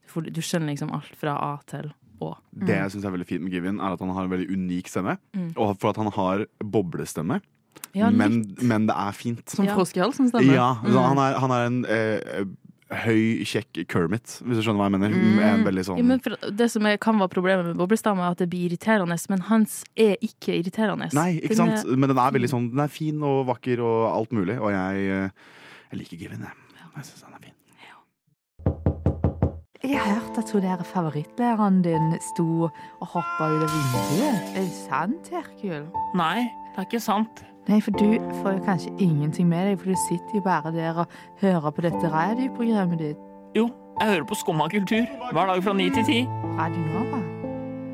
[0.02, 2.32] Du, får, du skjønner liksom alt fra A til Å.
[2.52, 4.89] Det jeg syns er veldig fint med Givin, er at han har en veldig unik
[4.89, 5.17] stemme.
[5.38, 5.52] Mm.
[5.58, 7.38] Og for at han har boblestemme.
[7.95, 9.41] Ja, men, men det er fint.
[9.50, 9.74] Som Ja.
[9.78, 10.54] frosk i halsen stemmer?
[10.54, 12.43] Ja, så han, er, han er en eh,
[12.91, 15.13] høy, kjekk Kermit, hvis du skjønner hva jeg mener.
[15.15, 15.39] Mm.
[15.47, 18.36] En veldig sånn Ja, men for det som er, kan være problemet med boblestamme, er
[18.36, 21.08] at det blir irriterende, men hans er ikke irriterende.
[21.15, 21.86] Nei, ikke Den sant?
[21.86, 24.71] er- Men den er veldig sånn Den er fin og vakker og alt mulig, og
[24.71, 25.30] jeg, eh,
[25.91, 26.51] jeg liker given jeg.
[26.97, 27.58] Jeg synes han er fin.
[29.84, 32.69] Jeg har hørt at hun der favorittlæreren din sto
[33.01, 34.51] og hoppa ut av vinduet.
[34.56, 35.88] Er det sant, Herkul?
[36.13, 36.43] Nei,
[36.75, 37.41] det er ikke sant.
[37.69, 38.08] Nei, for du
[38.41, 41.12] får jo kanskje ingenting med deg, for du sitter jo bare der og
[41.43, 43.19] hører på dette radioprogrammet ditt.
[43.56, 43.67] Jo,
[44.00, 46.19] jeg hører på Skumma kultur hver dag fra ni til ti.
[46.58, 47.19] Radio Nova.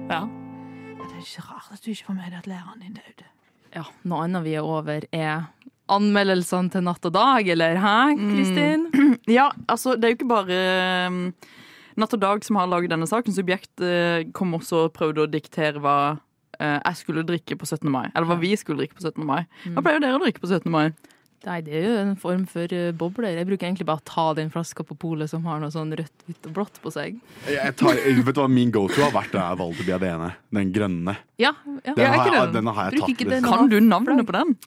[0.08, 0.21] Ja.
[0.23, 3.27] Ja, det er ikke rart at du ikke får med deg at læreren din døde.
[3.75, 5.49] Ja, noe annet vi er over, er
[5.91, 8.88] anmeldelsene til Natt og Dag, eller hæ, Kristin?
[9.38, 10.58] Ja, altså, det er jo ikke bare
[11.12, 11.19] um,
[11.99, 13.36] Natt og Dag som har laget denne saken.
[13.36, 15.97] Subjekt eh, kom også og prøvde å diktere hva
[16.60, 17.89] eh, jeg skulle drikke på 17.
[17.91, 18.07] mai.
[18.13, 19.23] Eller hva vi skulle drikke på 17.
[19.27, 19.43] mai.
[19.73, 20.71] Hva pleier dere å drikke på 17.
[20.73, 20.89] mai?
[21.45, 23.36] Nei, det er jo en form for eh, bobler.
[23.38, 26.15] Jeg bruker egentlig bare å ta den flaska på polet som har noe sånn rødt,
[26.25, 27.19] hvitt og blått på seg.
[27.47, 29.31] Jeg tar, vet du hva min go-to har vært?
[29.36, 30.31] Det er Valdi Biadene.
[30.57, 31.13] Den grønne.
[31.39, 31.53] Ja,
[31.86, 31.93] ja.
[31.93, 32.57] Den, har, jeg, den?
[32.57, 33.13] den har jeg Bruker tatt.
[33.13, 33.45] ikke den.
[33.45, 33.53] Liksom.
[33.53, 34.57] Kan du navnet på den?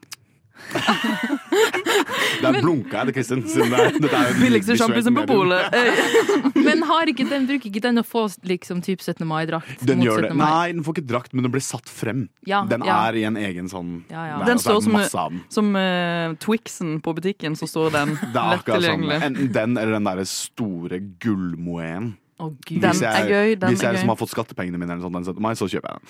[2.40, 3.42] Der blunka jeg det, Kristin.
[3.44, 5.66] Det er, er Billigste sjampisen på polet.
[5.80, 9.24] Eh, Men har ikke den, bruker ikke den å få liksom typ 17.
[9.28, 9.82] mai-drakt?
[9.86, 10.30] Den gjør det.
[10.38, 12.26] Nei, den får ikke drakt, men den blir satt frem.
[12.48, 12.96] Ja, Den ja.
[13.08, 14.38] er i en egen sånn Ja, ja.
[14.38, 15.42] det er- Den er står som- den.
[15.50, 19.20] Som uh, Twixen på butikken, så står den er lett tilgjengelig.
[19.20, 19.28] sånn.
[19.30, 22.12] Enten den eller den derre store gullmoen.
[22.40, 22.80] Oh, gud.
[22.80, 24.00] Den Hvis jeg, er gøy, den hvis er jeg gøy.
[24.00, 25.42] som har fått skattepengene mine, eller sånt, den 17.
[25.44, 26.08] mai, så kjøper jeg den.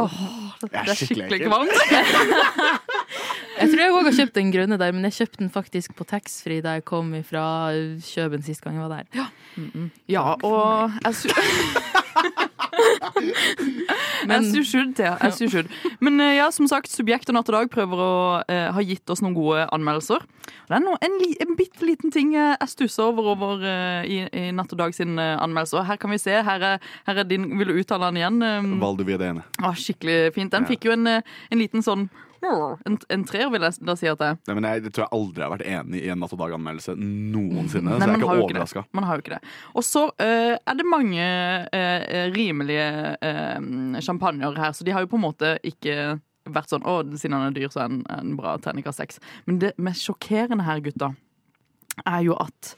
[0.00, 0.14] Oh,
[0.62, 1.76] Det Jeg er skikkelig skikkelig kvalmt.
[3.58, 6.04] Jeg tror jeg òg har kjøpt den grønne der, men jeg kjøpte den faktisk på
[6.06, 7.42] taxfree da jeg kom fra
[8.06, 9.06] Kjøben sist gang jeg var der.
[10.08, 11.32] Ja, og jeg you,
[14.28, 15.16] Men- jeg you should, ja.
[15.20, 15.48] As you.
[16.00, 18.10] Men eh, ja, som sagt, Subjekt og Natt og Dag prøver å
[18.50, 20.22] eh, ha gitt oss noen gode anmeldelser.
[20.68, 24.20] Det er noe, en, li, en bitte liten ting jeg stusser over, over eh, i,
[24.28, 25.84] i Natt og Dag sin eh, anmeldelse.
[25.88, 26.36] Her kan vi se.
[26.46, 28.38] Her er, her er din Vil du uttale den igjen?
[28.44, 29.44] Um, Val du det ene.
[29.62, 30.52] ah, skikkelig fint.
[30.54, 30.72] Den Ja.
[30.74, 32.08] fikk jo en, eh, en liten sånn
[32.42, 34.38] en, en treer, vil jeg da si at det er.
[34.48, 36.94] Nei, men jeg, det tror jeg aldri har vært enig i en Natt og Dag-anmeldelse
[36.98, 37.90] noensinne.
[37.90, 38.84] Nei, så jeg er ikke overraska.
[38.96, 39.42] Man har jo ikke det.
[39.74, 41.28] Og så uh, er det mange
[41.74, 42.88] uh, rimelige
[43.24, 47.36] uh, champagner her, så de har jo på en måte ikke vært sånn Å, siden
[47.36, 49.22] han er dyr, så er han en bra terningkast seks.
[49.48, 51.12] Men det mest sjokkerende her, gutta,
[52.06, 52.74] er jo at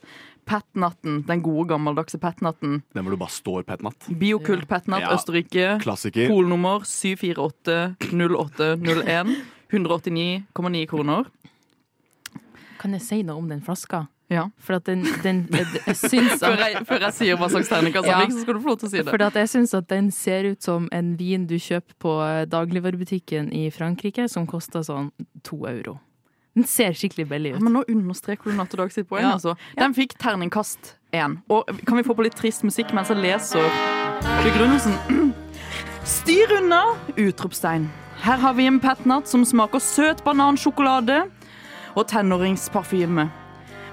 [0.51, 4.09] Petnatten, den gode gammeldagse Petnatten, Den hvor du bare står pet natt.
[4.19, 5.13] Biokult Petnat, Ja.
[5.15, 6.27] Østerrike, Klassiker.
[6.33, 6.83] polnummer
[8.11, 9.37] 7480801,
[9.71, 11.25] 189,9 kroner.
[12.81, 14.07] Kan jeg si noe om den flaska?
[14.31, 14.45] Ja.
[14.63, 18.07] For at den, den jeg, jeg syns Før jeg, før jeg sier hva slags terningkast
[18.07, 18.21] Ja.
[18.23, 19.09] fikk, så skal du få lov til å si det.
[19.11, 22.13] for at jeg syns at den ser ut som en vin du kjøper på
[22.49, 25.11] dagligvarebutikken i Frankrike, som koster sånn
[25.43, 25.99] to euro.
[26.55, 27.63] Den ser skikkelig billig Ja, ut.
[27.63, 29.23] men nå understreker du Natt og Dag sitt poeng.
[29.23, 29.37] Ja.
[29.37, 29.55] Altså.
[29.79, 31.39] Den fikk terningkast én.
[31.49, 33.71] Og kan vi få på litt trist musikk mens jeg leser
[34.43, 34.97] begrunnelsen?
[36.05, 36.83] Styr unna!
[37.17, 37.87] Utropstegn.
[38.25, 41.23] Her har vi en petnat som smaker søt banansjokolade
[41.95, 43.29] og tenåringsparfyme.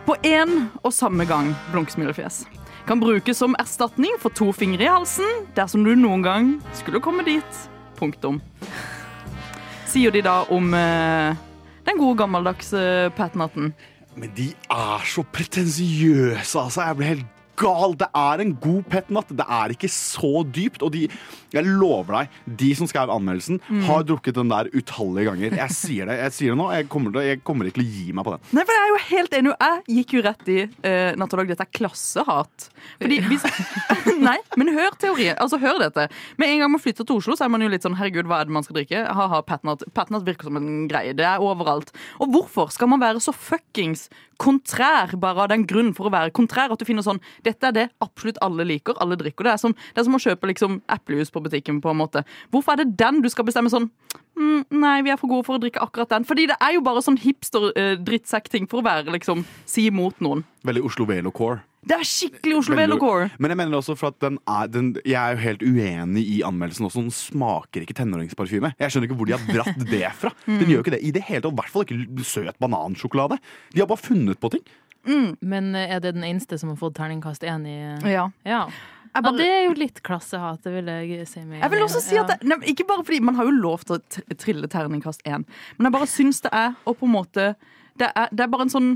[0.08, 2.46] På én og samme gang, blunksmilefjes.
[2.88, 7.24] Kan brukes som erstatning for to fingre i halsen dersom du noen gang skulle komme
[7.28, 7.64] dit.
[8.00, 8.42] Punktum.
[9.88, 11.36] Sier de da om eh,
[11.88, 12.82] den gode gammeldagse
[13.18, 13.74] petnaten.
[14.18, 16.82] Men de er så pretensiøse, altså.
[16.82, 17.26] Jeg blir helt
[17.60, 17.96] gal.
[18.00, 19.34] Det er en god petnatt.
[19.38, 20.86] Det er ikke så dypt.
[20.86, 21.06] Og de,
[21.54, 25.58] jeg lover deg, de som skrev anmeldelsen, har drukket den der utallige ganger.
[25.64, 26.70] Jeg sier det jeg sier det nå.
[26.76, 28.46] Jeg kommer, til, jeg kommer ikke til å gi meg på den.
[28.58, 29.54] Nei, for jeg er jo helt enig.
[29.58, 32.68] Jeg gikk jo rett i uh, Natt og dag, dette er klassehat.
[33.02, 33.46] Fordi hvis
[34.28, 35.38] Nei, men hør teorien.
[35.42, 36.08] Altså, hør dette.
[36.42, 38.42] Med en gang man flytter til Oslo, så er man jo litt sånn herregud, hva
[38.42, 39.04] er det man skal drikke?
[39.18, 39.86] Ha-ha, Patnat.
[39.98, 41.16] Patnat virker som en greie.
[41.18, 41.94] Det er overalt.
[42.24, 44.08] Og hvorfor skal man være så fuckings
[44.42, 46.74] kontrær bare av den grunn for å være kontrær?
[46.74, 49.48] At du finner sånn Dette er det absolutt alle liker, alle drikker.
[49.48, 52.26] Det er som, det er som å kjøpe liksom eplejus på butikken, på en måte.
[52.54, 53.88] Hvorfor er det den du skal bestemme sånn
[54.38, 56.26] mm, Nei, vi er for gode for å drikke akkurat den.
[56.28, 60.44] Fordi det er jo bare sånn hipster-drittsekk-ting for å være liksom si imot noen.
[60.68, 61.62] Veldig Oslo Velo-core.
[61.88, 63.28] Det er skikkelig Oslo Veldig- Velocore.
[63.40, 66.42] Men jeg mener også for at den er, den, jeg er jo helt uenig i
[66.44, 67.04] anmeldelsen også.
[67.06, 68.74] Den smaker ikke tenåringsparfyme.
[68.76, 70.34] Jeg skjønner ikke hvor de har dratt det fra.
[70.50, 71.54] Den gjør jo ikke det i det hele tatt.
[71.56, 73.40] I hvert fall ikke søt banansjokolade.
[73.72, 74.66] De har bare funnet på ting.
[75.42, 77.78] Men eh, er det den eneste som har fått terningkast én i
[78.12, 78.30] Ja.
[78.48, 78.68] Ja.
[79.16, 82.02] Jeg, ja, det er jo litt klassehat, det vil jeg si meg jeg vil også
[82.04, 85.24] si at det, nei, Ikke bare fordi man har jo lov til å trille terningkast
[85.26, 85.46] én,
[85.78, 87.46] men jeg bare syns det er Og på en måte
[87.98, 88.92] Det er, det er bare en sånn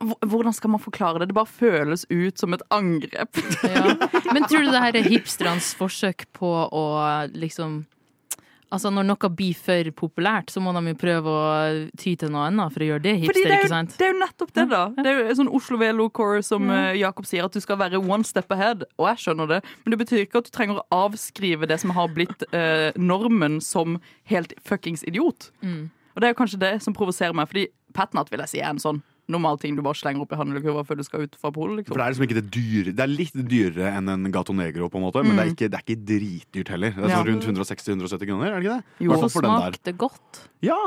[0.00, 1.30] Hvordan skal man forklare det?
[1.30, 3.36] Det bare føles ut som et angrep.
[3.68, 3.82] Ja.
[4.32, 6.84] Men tror du det her er hipsternes forsøk på å
[7.36, 7.82] liksom
[8.70, 11.46] Altså Når noe blir for populært, så må de jo prøve å
[11.98, 13.96] ty til noe annet for å gjøre det hipster, det er, ikke sant?
[13.98, 14.82] det er jo nettopp det, da.
[14.94, 17.00] Det er jo sånn Oslo Velo-core som mm.
[17.00, 18.86] Jakob sier, at du skal være one step ahead.
[19.00, 21.94] Og jeg skjønner det, men det betyr ikke at du trenger å avskrive det som
[21.96, 23.98] har blitt eh, normen som
[24.30, 25.50] helt fuckings idiot.
[25.66, 25.88] Mm.
[26.14, 28.70] Og det er jo kanskje det som provoserer meg, fordi Patnat vil jeg si er
[28.70, 31.52] en sånn normal ting du bare slenger opp i handlekurva før du skal ut fra
[31.54, 31.86] polet.
[31.86, 31.96] For Liksom.
[31.96, 34.98] det er liksom ikke det dyre Det er litt dyrere enn en Gato Negro, på
[35.00, 36.90] en måte, men det, er ikke, det er ikke dritdyrt heller.
[36.96, 37.28] Det er sånn Ja.
[37.30, 39.06] rundt 160-170 kroner, er det ikke det?
[39.06, 39.20] Jo.
[39.20, 40.42] For smakte godt.
[40.66, 40.80] Ja!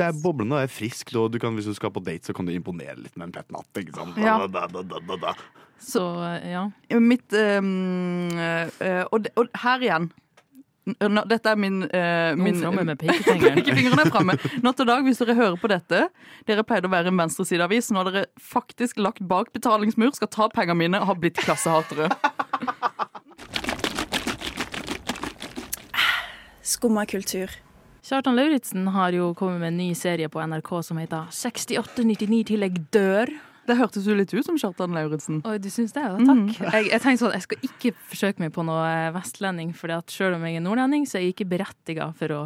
[0.00, 2.34] Det er boblende, det er friskt, og du kan, hvis du skal på date, så
[2.34, 3.68] kan du imponere litt med en pet natt.
[3.76, 4.16] Ikke sant?
[4.16, 4.38] Ja.
[4.46, 5.34] Da, da, da, da, da.
[5.80, 6.00] Så
[6.44, 6.66] ja.
[7.00, 10.10] Mitt ehm, eh, og, og her igjen
[10.98, 13.60] Dette er min, eh, Nå min framme med pekefingeren.
[13.60, 14.36] Pekefingeren er framme.
[14.64, 16.06] Natt og dag, hvis dere hører på dette
[16.48, 17.90] Dere pleide å være en venstresideavis.
[17.92, 22.10] Nå har dere faktisk lagt bak betalingsmur, skal ta pengene mine og har blitt klassehatere.
[26.62, 27.50] Skumma kultur.
[28.06, 32.64] Kjartan Lauritzen har jo kommet med en ny serie på NRK som heter 6899 til
[32.64, 33.32] jeg dør.
[33.70, 35.42] Det hørtes jo litt ut som Kjartan Lauritzen.
[35.46, 36.02] Oi, du syns det?
[36.02, 36.56] Ja, takk.
[36.58, 40.46] Jeg, jeg tenkte sånn, jeg skal ikke forsøke meg på noe vestlending, for selv om
[40.48, 42.40] jeg er nordlending, så er jeg ikke berettiga for å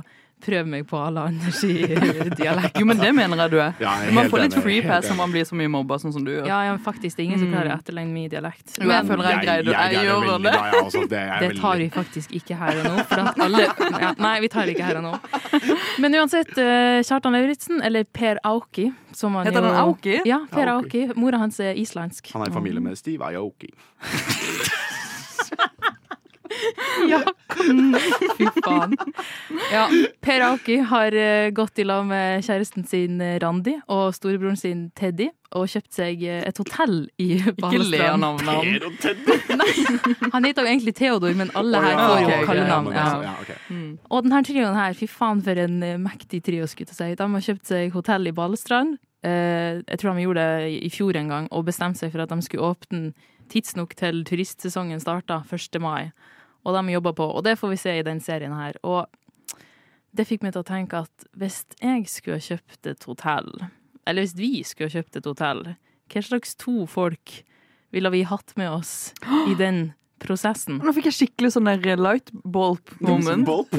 [0.44, 1.60] prøve meg på alle andres
[2.40, 2.78] dialekt.
[2.80, 3.74] Jo, men det mener jeg du er.
[3.82, 6.14] Ja, jeg er Man får litt free pass når man blir så mye mobba sånn
[6.14, 6.48] som du gjør.
[6.50, 8.76] Ja, ja, men faktisk, det er ingen som klarer å etterligne min dialekt.
[8.78, 9.74] Jo, jeg føler jeg greier det.
[9.74, 10.54] Jeg gjør det.
[10.54, 11.08] jeg.
[11.14, 13.06] Det, Det tar vi faktisk ikke her og nå.
[13.10, 13.64] For at alle
[14.04, 15.14] ja, Nei, vi tar det ikke her og nå.
[16.02, 20.20] Men uansett, eh, Kjartan Lauritzen, eller Per Auki som han Heter han Auki?
[20.28, 21.06] Ja, Per Aoki.
[21.08, 21.20] Auki.
[21.20, 22.32] Mora hans er islandsk.
[22.34, 23.72] Han er i familie med Steve Aoki.
[27.12, 27.20] Ja,
[28.38, 28.94] fy faen.
[29.72, 29.84] Ja,
[30.24, 34.88] Per Aki har eh, gått i lag med kjæresten sin eh, Randi og storebroren sin
[34.96, 38.98] Teddy og kjøpt seg eh, et hotell i Ikke le av Balestrand.
[39.02, 39.38] Teddy.
[40.34, 42.92] Han heter jo egentlig Theodor, men alle her får jo kallenavn.
[42.96, 43.54] ja, ok.
[44.10, 47.18] Og denne trioen her, fy faen for en mektig trio, skulle jeg si.
[47.18, 48.96] De har kjøpt seg hotell i Balestrand.
[49.24, 52.32] Eh, jeg tror de gjorde det i fjor en gang, og bestemte seg for at
[52.32, 53.14] de skulle åpne
[53.52, 55.80] tidsnok til turistsesongen starta 1.
[55.80, 56.10] mai.
[56.64, 58.76] Og de jobber på, og det får vi se i den serien her.
[58.82, 59.04] Og
[60.16, 63.50] det fikk meg til å tenke at hvis jeg skulle ha kjøpt et hotell,
[64.06, 65.66] eller hvis vi skulle ha kjøpt et hotell,
[66.12, 67.40] hva slags to folk
[67.94, 69.12] ville vi hatt med oss
[69.48, 69.92] i den
[70.24, 70.80] prosessen?
[70.84, 73.48] Nå fikk jeg skikkelig sånn der light bulb moment.
[73.48, 73.74] Bulb.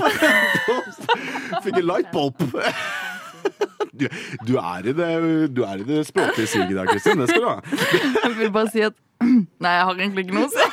[1.66, 2.42] Fikk en light bulb.
[3.96, 4.10] Du,
[4.44, 5.10] du, er i det,
[5.56, 7.22] du er i det språklige siget der, Kristin.
[7.22, 7.60] Det skal du ha.
[8.26, 8.98] Jeg vil bare si at
[9.64, 10.66] Nei, jeg har egentlig ikke noe å si.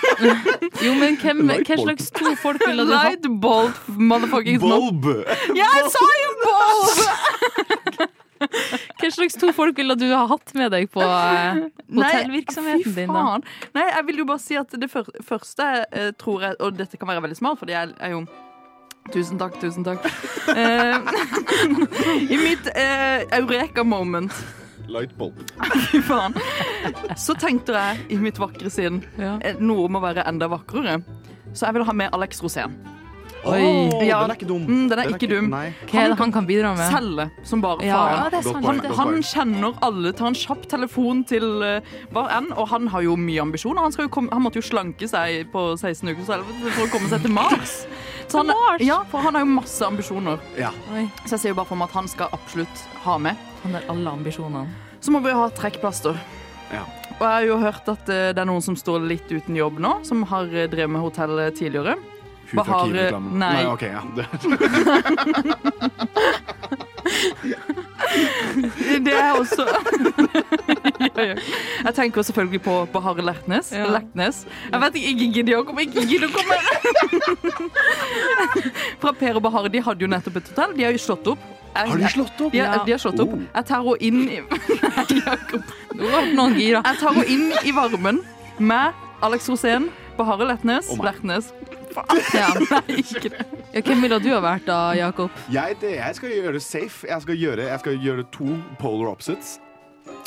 [0.82, 3.12] Jo, men hvem, hva slags to folk ville du hatt?
[3.22, 5.06] Light bulb motherfucking Bulb!
[5.56, 8.08] Ja, Jeg sa jo bulb!
[8.42, 11.60] Hva slags to folk ville du ha hatt med deg på eh,
[11.94, 13.12] hotellvirksomheten din?
[13.12, 13.20] da?
[13.28, 13.44] faen.
[13.76, 16.98] Nei, jeg vil jo bare si at det fyr- første eh, tror jeg Og dette
[16.98, 18.24] kan være veldig smart, fordi jeg er jo
[19.12, 20.04] Tusen takk, tusen takk.
[20.52, 20.98] Eh,
[22.34, 25.34] I mitt eh, eureka-moment, Light bulb.
[25.90, 26.34] fy faen,
[27.16, 29.38] så tenkte jeg i mitt vakre sinn Ja.
[29.40, 31.02] eh, noe om å være enda vakrere.
[31.52, 32.72] Så jeg vil ha med Alex Rosén.
[33.44, 34.20] Oi, Ja.
[34.22, 34.66] Den er ikke dum.
[34.68, 35.48] Mm, den er ikke dum.
[35.50, 35.74] Nei.
[35.90, 36.92] Hva er han kan bidra med?
[36.92, 38.44] Selge som bare Ja, faen.
[38.44, 41.80] ja, godt Han kjenner alle, tar en kjapp telefon til uh,
[42.12, 43.82] hver enn, og han har jo mye ambisjoner.
[43.82, 46.90] Han, skal jo komme, han måtte jo slanke seg på 16 uker så for å
[46.92, 47.82] komme seg til Mars.
[48.32, 50.38] Så han, Ja, for han har jo masse ambisjoner.
[50.56, 50.70] Ja.
[51.26, 53.36] Så jeg ser jo bare for meg at han skal absolutt ha med.
[53.62, 54.66] Han har alle ambisjonene.
[55.02, 56.14] Så må vi ha trekkplaster.
[56.72, 56.82] Ja.
[57.18, 59.78] Og jeg har jo hørt at uh, det er noen som står litt uten jobb
[59.82, 61.94] nå, som har uh, drevet med hotell tidligere.
[62.52, 63.62] Hva har Bahar- nei.
[63.62, 64.02] Nei, ok, ja.
[69.04, 69.12] Det.
[69.12, 69.66] Er også.
[71.86, 73.72] Jeg tenker selvfølgelig på Bahare Lertnes.
[73.72, 73.86] Ja.
[73.90, 74.46] Lertnes.
[74.72, 75.80] Jeg vet ikke, ikke gidder å komme.
[75.86, 76.56] Ikke gidder å komme.
[79.02, 80.70] Fra Per og Bahare, de hadde jo nettopp et hotell.
[80.78, 81.42] De har jo slått opp.
[81.74, 82.54] Jeg- Har de slått opp?
[82.54, 82.84] Ja.
[82.84, 83.32] de har slått opp.
[83.32, 83.40] Oh.
[83.54, 84.40] Jeg tar henne inn i
[84.82, 85.62] Nei, Jakob.
[85.96, 86.82] Nå ble noen gira.
[86.84, 88.20] Jeg tar henne inn i varmen
[88.58, 91.06] med Alex Rosén, på Harald Og meg.
[91.08, 91.52] Lertnes.
[92.32, 92.46] Ja.
[92.56, 93.44] Nei, ikke det.
[93.74, 95.30] Ja, hvem ville du ha vært da, Jakob?
[95.52, 97.06] Jeg, det, jeg skal gjøre det safe.
[97.08, 98.48] Jeg skal gjøre, jeg skal gjøre to
[98.80, 99.58] polar opposites.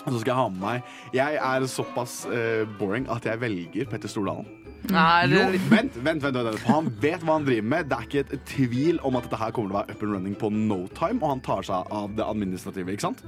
[0.06, 0.84] Og så skal jeg ha med meg
[1.18, 4.46] Jeg er såpass uh, boring at jeg velger Petter Stordalen.
[4.94, 6.64] Nei, det Jo, vent, vent, vent, vent.
[6.70, 7.90] Han vet hva han driver med.
[7.90, 10.16] Det er ikke et tvil om at dette her kommer til å være up and
[10.16, 13.24] running på no time, og han tar seg av det administrative, ikke sant?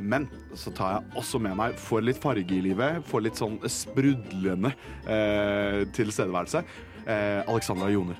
[0.00, 3.58] Men så tar jeg også med meg, får litt farge i livet, får litt sånn
[3.70, 4.74] sprudlende
[5.06, 6.64] eh, tilstedeværelse.
[7.08, 8.18] Eh, Alexandra Joner.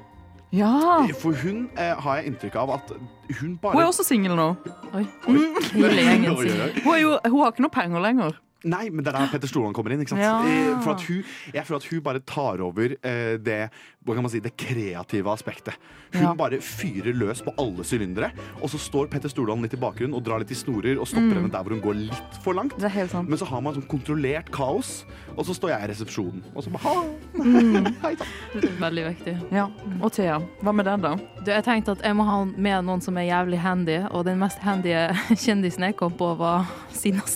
[0.55, 1.05] Ja.
[1.21, 2.93] For hun eh, har jeg inntrykk av at
[3.41, 4.55] hun bare Hun er også singel nå.
[4.97, 5.05] Oi.
[5.29, 5.65] Oi, oi, oi.
[5.77, 8.39] Hun, er hun har ikke noe penger lenger.
[8.67, 10.01] Nei, men det er der Petter Stordalen kommer inn.
[10.03, 10.25] ikke sant?
[10.25, 10.79] Ja.
[10.83, 11.23] For at hun,
[11.55, 13.61] jeg føler at hun bare tar over eh, det
[14.09, 15.75] hva kan man si, det kreative aspektet.
[16.15, 16.31] Hun Ja.
[16.39, 18.31] bare fyrer løs på alle sylindere,
[18.63, 21.37] og så står Petter Stordalen litt i bakgrunnen og drar litt i snorer og stopper
[21.37, 22.73] henne der hvor hun går litt for langt.
[22.81, 23.29] Det er helt sant.
[23.29, 25.03] Men så har man sånn kontrollert kaos,
[25.37, 26.41] og så står jeg i resepsjonen.
[26.55, 27.05] Og så bare ha,
[28.07, 28.65] hei takk.
[28.81, 29.37] Veldig viktig.
[29.53, 29.67] Ja.
[30.01, 31.13] Og Thea, hva med den, da?
[31.45, 34.41] Du, jeg tenkte at jeg må ha med noen som er jævlig handy, og den
[34.41, 34.97] mest handy
[35.37, 36.65] kjendisen jeg kom på, var
[36.97, 37.29] Sinna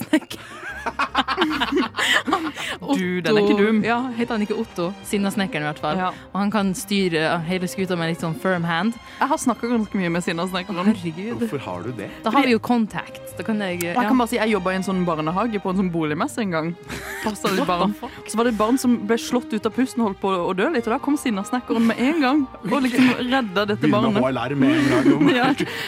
[2.83, 3.79] Du, den er ikke dum.
[3.85, 4.89] Ja, heter han ikke Otto?
[5.07, 5.99] Sinnasnekkeren, i hvert fall.
[5.99, 6.09] Ja.
[6.33, 8.97] Og han kan styre hele skuta med litt sånn firm hand.
[9.19, 10.89] Jeg har snakka ganske mye med Sinnasnekkeren.
[10.91, 11.37] Herregud.
[11.41, 12.09] Hvorfor har du det?
[12.25, 13.21] Da har vi jo contact.
[13.37, 13.93] Da kan jeg ja.
[13.95, 16.53] jeg kan bare si, jeg jobba i en sånn barnehage på en sånn boligmesse en
[16.53, 16.71] gang.
[17.53, 17.93] Litt barn.
[18.27, 20.51] Så var det et barn som ble slått ut av pusten og holdt på å
[20.57, 24.19] dø litt, og da kom Sinnasnekkeren med en gang og liksom redda dette barnet.
[24.21, 25.29] HLR med en gang.
[25.33, 25.47] Ja,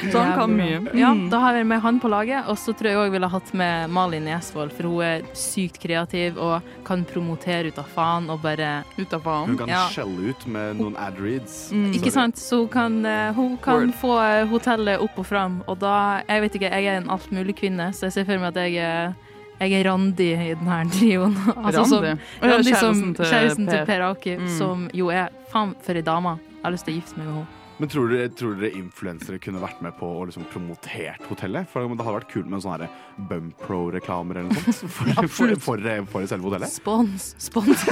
[0.10, 0.80] så han kan mye.
[0.98, 1.28] Ja, Mm.
[1.30, 2.48] da har vi med han på laget.
[2.50, 6.38] Og så tror jeg òg ville hatt med Malin Gjesvold, for hun er sykt kreativ
[6.38, 9.88] og kan promotere ut av faen og bare Ut av Hun kan Ja.
[9.90, 11.72] skjelle ut med noen ad reads.
[11.74, 12.36] Ikke sant?
[12.38, 15.64] Så hun kan, eh, hun kan få eh, hotellet opp og fram.
[15.68, 18.56] Og da Jeg vet ikke, jeg er en altmulig-kvinne, så jeg ser for meg at
[18.70, 19.16] jeg er
[19.58, 21.36] jeg er Randi i denne trioen.
[21.66, 22.22] Altså, som- Randi?
[22.42, 23.86] Randi som kjæresten til kjæresten til Per.
[23.86, 24.58] Per Aki, Mm.
[24.58, 26.38] som jo er Faen, for ei dame.
[26.38, 27.48] Jeg har lyst til å gifte meg med henne.
[27.78, 31.68] Men tror dere, tror dere influensere kunne vært med på å liksom promotert hotellet?
[31.72, 34.92] For det hadde vært kult med sånne her Bumpro-reklamer eller noe sånt.
[34.96, 36.72] For, for, for, for, for selve hotellet.
[36.72, 37.34] Spons.
[37.44, 37.80] Spons.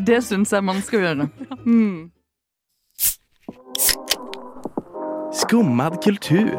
[0.00, 1.28] Det syns jeg man skal gjøre.
[1.64, 2.10] Mm.
[5.42, 6.56] Skummad kultur.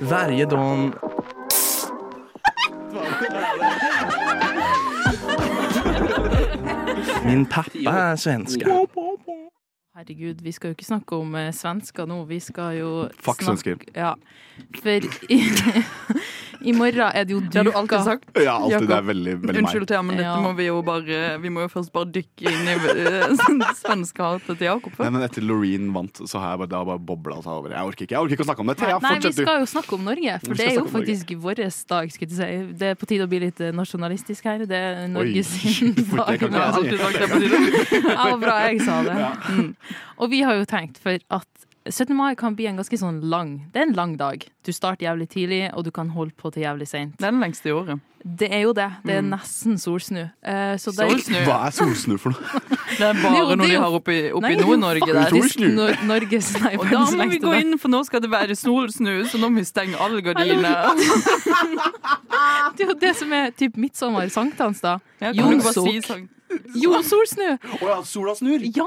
[0.00, 1.13] Varje dag...
[7.24, 8.64] Min pappa er svenska.
[9.94, 12.24] Herregud, vi skal jo ikke snakke om eh, svensker nå.
[12.26, 12.88] Vi skal jo
[13.22, 14.16] Fuck snakke- Ja.
[14.82, 15.36] For i,
[16.70, 17.78] i morgen er det jo Det har du duka.
[17.78, 18.24] alltid sagt.
[18.42, 18.72] Ja, alltid.
[18.74, 18.88] Jakob.
[18.90, 20.40] Det er veldig, veldig Unnskyld, Thea, men dette Ja.
[20.42, 22.74] må vi jo bare Vi må jo først bare dykke inn i
[23.30, 24.98] uh, svenskehatet til Jakob.
[24.98, 27.70] Nei, men etter Loreen vant, så har jeg bare, det har bare bobla seg over.
[27.70, 28.76] Jeg orker ikke jeg orker ikke å snakke om det.
[28.82, 29.42] Thea, Nei, vi fortsett du.
[29.46, 31.62] skal jo snakke om Norge, Vi for skal det er jo snakke om faktisk vår
[31.94, 32.12] dag.
[32.18, 32.78] Skulle jeg si.
[32.82, 34.66] Det er på tide å bli litt eh, nasjonalistisk her.
[34.66, 35.54] Det er Norges
[36.10, 36.82] for det kan ikke jeg si.
[36.82, 38.02] Alltid sagt det på tide.
[38.10, 39.18] Ja, bra jeg sa det.
[39.54, 39.74] Mm.
[40.18, 41.46] Og vi har jo tenkt for at
[41.86, 42.14] 17.
[42.16, 44.46] mai kan bli en ganske sånn lang Det er en lang dag.
[44.64, 47.18] Du starter jævlig tidlig, og du kan holde på til jævlig seint.
[47.18, 48.00] Det er den lengste i året.
[48.24, 48.86] Det er jo det.
[49.04, 49.28] Det er Mm.
[49.34, 50.22] nesten solsnu.
[50.40, 51.44] Uh, så det- Solsnu.
[51.44, 52.60] Hva er solsnu for noe?
[52.96, 55.74] Det er bare Jo, er de har oppe jo Nord-Norge der.
[55.74, 59.26] Nor Norges nei, Og da må vi gå inn, for nå skal det være solsnu,
[59.28, 60.88] så nå må vi stenge alle gardiner.
[62.76, 64.98] Det er jo det som er typ midtsommer, sankthans, da.
[65.20, 66.24] Jonsok.
[66.78, 67.54] Jo, solsnu!
[67.78, 68.62] Å ja, sola snur!
[68.74, 68.86] Ja!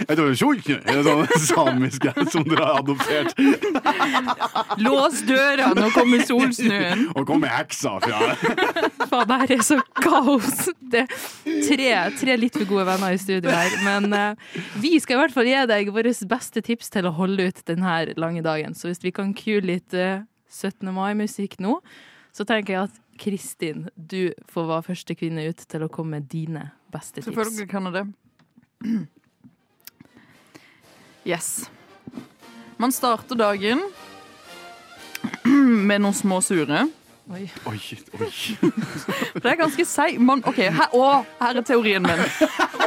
[0.00, 3.34] Jeg tror det er sånn samisk som dere har adoptert.
[4.82, 7.06] Lås døra, nå kommer solsnuen.
[7.14, 8.34] Og kommer heksa fra
[9.10, 10.70] Faen, det her er så kaos.
[10.90, 13.76] Det er tre, tre litt for gode venner i studio her.
[13.86, 17.50] Men uh, vi skal i hvert fall gi deg våre beste tips til å holde
[17.50, 18.76] ut denne lange dagen.
[18.76, 20.90] Så hvis vi kan kue litt uh, 17.
[20.94, 21.78] mai-musikk nå,
[22.34, 26.28] så tenker jeg at Kristin, du får være første kvinne ut til å komme med
[26.32, 27.28] dine beste tips.
[27.28, 28.06] Selvfølgelig kan jeg det.
[31.28, 31.68] Yes.
[32.80, 33.82] Man starter dagen
[35.44, 36.86] med noen små sure.
[37.30, 37.44] Oi.
[37.70, 37.78] Oi,
[38.18, 38.28] oi.
[39.32, 40.16] For det er ganske seig.
[40.18, 41.04] Man- OK, her, å,
[41.38, 42.22] her er teorien min.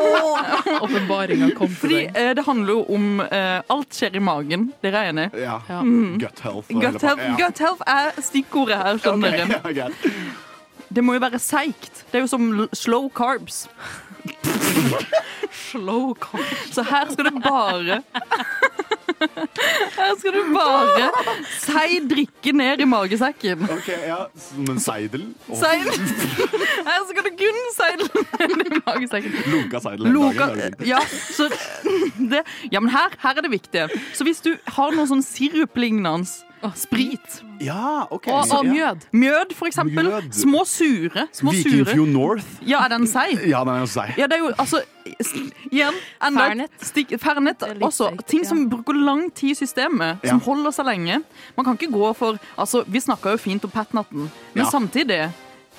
[0.84, 2.18] Åpenbaringa kom for Fordi deg.
[2.20, 4.66] eh, det handler jo om eh, Alt skjer i magen.
[4.84, 5.28] Dere er enig?
[5.40, 5.60] Ja.
[5.70, 5.80] Ja.
[5.86, 6.18] Mm.
[6.20, 6.68] Gut health.
[6.74, 9.62] Gut health, gut health er stikkordet her, skjønner dere.
[9.62, 10.52] Ok, ja, greit.
[10.94, 12.04] Det må jo være seigt.
[12.12, 13.64] Det er jo som slow carbs.
[15.54, 16.74] Slow carbs.
[16.74, 18.02] Så her skal du bare
[19.96, 21.10] Her skal du bare
[21.62, 23.64] seig drikke ned i magesekken.
[23.74, 25.26] Ok, ja, Som en seidel.
[25.48, 25.58] Oh.
[25.60, 26.00] Seidel.
[26.90, 28.24] Her skal du kun seidle
[28.58, 29.36] ned i magesekken.
[29.54, 30.78] Loka seidel hele Loka, dagen.
[30.88, 31.50] ja, så
[32.34, 33.88] det, ja, men her, her er det viktige.
[34.14, 36.16] Så hvis du har noe sånn siruplignende
[36.76, 38.28] sprit Ja, ok.
[38.28, 39.06] Og, og mjød.
[39.12, 40.06] Mjød, for eksempel.
[40.10, 40.32] Mjød.
[40.36, 41.28] Små sure.
[41.32, 41.64] Små sure.
[41.64, 42.46] Vikingfjord North.
[42.68, 43.38] Ja, er den seig?
[43.50, 44.14] Ja, den er jo seig.
[44.18, 44.82] Ja, det er jo altså
[45.72, 46.72] Igjen, enda et Fernet.
[46.88, 48.08] stikk Fernet er også.
[48.28, 50.30] Ting som bruker lang tid i systemet, Ja.
[50.30, 51.22] som holder seg lenge.
[51.58, 54.70] Man kan ikke gå for Altså, vi snakka jo fint om petnatten, men Ja.
[54.72, 55.32] samtidig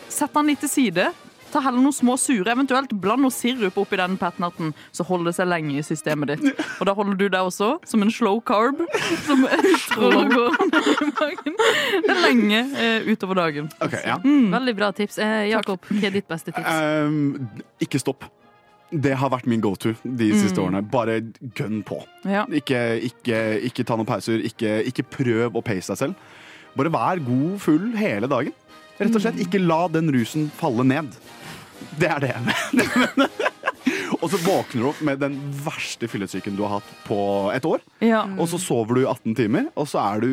[0.08, 1.12] Sett den litt til side.
[1.54, 5.34] Ta heller noen små sure, eventuelt bland noe sirup oppi den petnatten, så holder det
[5.36, 6.62] seg lenge i systemet ditt.
[6.82, 8.80] Og da holder du deg også som en slow carb
[9.28, 9.44] som
[9.84, 11.58] stråler og går i magen.
[12.02, 13.68] Det er lenge eh, utover dagen.
[13.86, 14.16] Okay, ja.
[14.24, 15.20] Veldig bra tips.
[15.22, 16.66] Eh, Jakob, hva er ditt beste tips?
[17.06, 17.46] Um,
[17.86, 18.26] ikke stopp.
[18.94, 20.64] Det har vært min go-to de siste Mm.
[20.66, 20.82] årene.
[20.90, 21.20] Bare
[21.58, 22.00] gønn på.
[22.30, 22.44] Ja.
[22.54, 23.38] Ikke, ikke,
[23.70, 24.42] ikke ta noen pauser.
[24.46, 26.18] Ikke, ikke prøv å pace deg selv.
[26.78, 28.52] Bare vær god full hele dagen.
[28.98, 31.14] Rett og slett, Ikke la den rusen falle ned.
[31.98, 32.34] Det er det.
[34.24, 35.34] Og så våkner du opp med den
[35.66, 37.16] verste fyllesyken du har hatt på
[37.52, 37.82] et år.
[38.00, 38.22] Ja.
[38.40, 40.28] Og så sover du i 18 timer, og så er du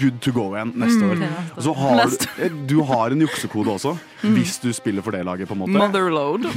[0.00, 1.10] good to go igjen neste Mm.
[1.12, 1.22] år.
[1.54, 3.92] Og så har du, du har en juksekode også,
[4.24, 5.46] hvis du spiller for det laget.
[5.46, 6.48] på en måte Motherload.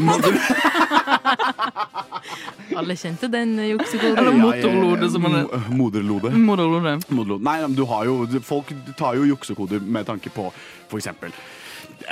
[2.79, 4.17] Alle kjente den juksekoden.
[4.17, 5.45] Eller Ja, ja, motorlode, som man er.
[5.69, 6.31] Moderlode.
[6.31, 7.43] Moderlode.
[7.43, 10.49] Nei, du har jo, folk tar jo juksekoder med tanke på
[10.89, 11.35] for eksempel ja,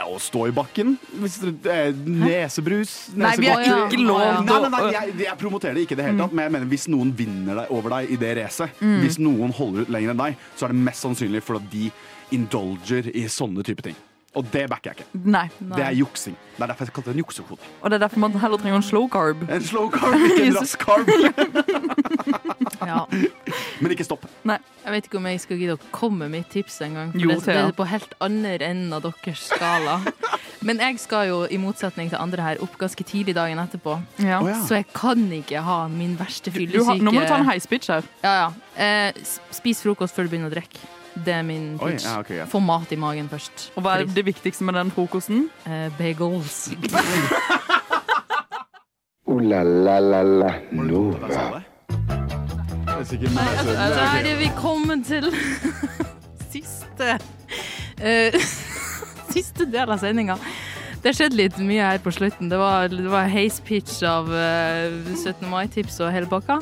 [0.07, 0.95] å stå i bakken.
[1.17, 1.61] Nesebrus.
[1.63, 2.95] det nesebrus.
[3.15, 5.99] Nei, vi har ikke lov til nei, nei, å jeg, jeg promoterer det ikke i
[6.01, 8.69] det hele tatt, men jeg mener hvis noen vinner deg over deg i det racet,
[8.81, 8.99] Mm.
[9.01, 11.91] hvis noen holder ut lenger enn deg, så er det mest sannsynlig fordi de
[12.37, 13.95] indulger i sånne type ting.
[14.37, 15.21] Og det backer jeg ikke.
[15.33, 15.47] Nei.
[15.59, 16.35] Det er juksing.
[16.57, 17.69] Det er derfor jeg kalte det en juksekode.
[17.81, 19.41] Og det er derfor man heller trenger en slow carb.
[19.49, 21.09] En slow carb, ikke en rask carb.
[22.85, 23.05] Ja.
[23.81, 24.25] Men ikke stopp.
[24.47, 24.57] Nei.
[24.83, 27.11] Jeg vet ikke om jeg skal gidde å komme med mitt tips engang.
[27.11, 29.97] Det, det er på helt andre enden av deres skala.
[30.67, 33.97] Men jeg skal jo, i motsetning til andre her, opp ganske tidlig dagen etterpå.
[34.23, 34.39] Ja.
[34.39, 34.61] Oh, ja.
[34.67, 38.07] Så jeg kan ikke ha min verste fyllesyke nå må du ta en heispitch her.
[38.23, 38.47] Ja, ja.
[38.77, 39.19] Eh,
[39.55, 40.79] spis frokost før du begynner å drikke.
[41.17, 42.05] Det er min Oi, pitch.
[42.05, 42.47] ja, okay, ja.
[42.49, 43.71] Få mat i magen først.
[43.75, 45.47] Og hva er det viktigste med den frokosten?
[45.65, 46.67] Eh, bagels.
[49.27, 51.63] Ooh la la la la Nova.
[53.03, 55.29] Det er det nese- er vi kommet til
[56.53, 57.17] siste
[58.01, 58.39] uh,
[59.37, 60.37] Siste del av sendinga.
[61.03, 62.49] Det skjedde litt mye her på slutten.
[62.49, 65.43] Det var, det var heis pitch av uh, 17.
[65.51, 66.57] mai-tips og hele pakka.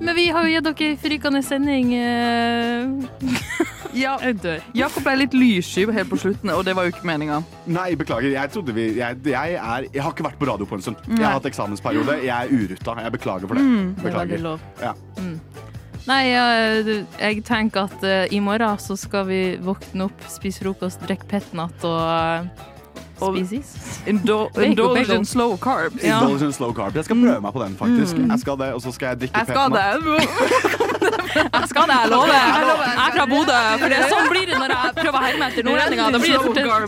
[0.00, 1.92] Men vi har jo gitt dere frykende sending.
[1.94, 2.88] eh,
[3.94, 4.64] Ja, Jeg dør.
[4.74, 7.42] Jakob ble litt lyssky helt på slutten, og det var jo ikke meninga.
[7.70, 8.32] Nei, beklager.
[8.34, 11.04] Jeg trodde vi Jeg, jeg, er, jeg har ikke vært på radio på en stund.
[11.12, 12.16] Jeg har hatt eksamensperiode.
[12.24, 12.96] Jeg er uruta.
[13.04, 13.66] Jeg beklager for det.
[14.00, 14.00] Beklager.
[14.02, 14.66] Det er veldig lov.
[14.82, 14.96] Ja.
[16.04, 21.00] Nei, jeg, jeg tenker at uh, i morgen så skal vi våkne opp, spise frokost,
[21.06, 22.64] drikke petnat og uh,
[23.22, 23.70] spise is.
[24.10, 26.02] Indo Bacon, indulgent slow carbs.
[26.04, 26.20] Ja.
[26.20, 26.98] Indulgent slow carbs.
[27.00, 28.20] Jeg skal prøve meg på den, faktisk.
[28.20, 28.28] Mm.
[28.34, 30.04] Jeg skal det, Og så skal jeg drikke Jeg skal petnat.
[30.04, 31.04] det.
[31.34, 32.34] Jeg skal det, jeg lover.
[32.34, 33.58] Jeg er fra Bodø.
[33.80, 36.14] For det er sånn blir det når jeg prøver å herme etter nordlendinger.
[36.14, 36.40] Da blir det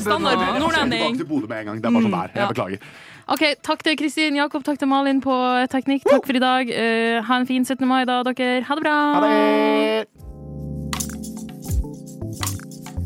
[0.05, 1.03] standard Jeg skal nordlending.
[1.03, 1.81] tilbake til Bodø med en gang.
[1.83, 2.41] Det er bare sånn det er.
[2.43, 2.79] Jeg beklager.
[3.27, 5.35] OK, takk til Kristin, Jakob, takk til Malin på
[5.73, 6.05] teknikk.
[6.07, 6.69] Takk for i dag.
[6.71, 7.83] Eh, ha en fin 17.
[7.83, 8.63] mai, da, dere.
[8.63, 8.93] Ha det bra.
[9.17, 10.07] Ha det!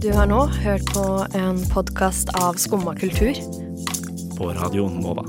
[0.02, 1.06] Du har nå hørt på
[1.40, 3.32] en podkast av Skumma kultur.
[4.36, 5.24] På Radio Nova.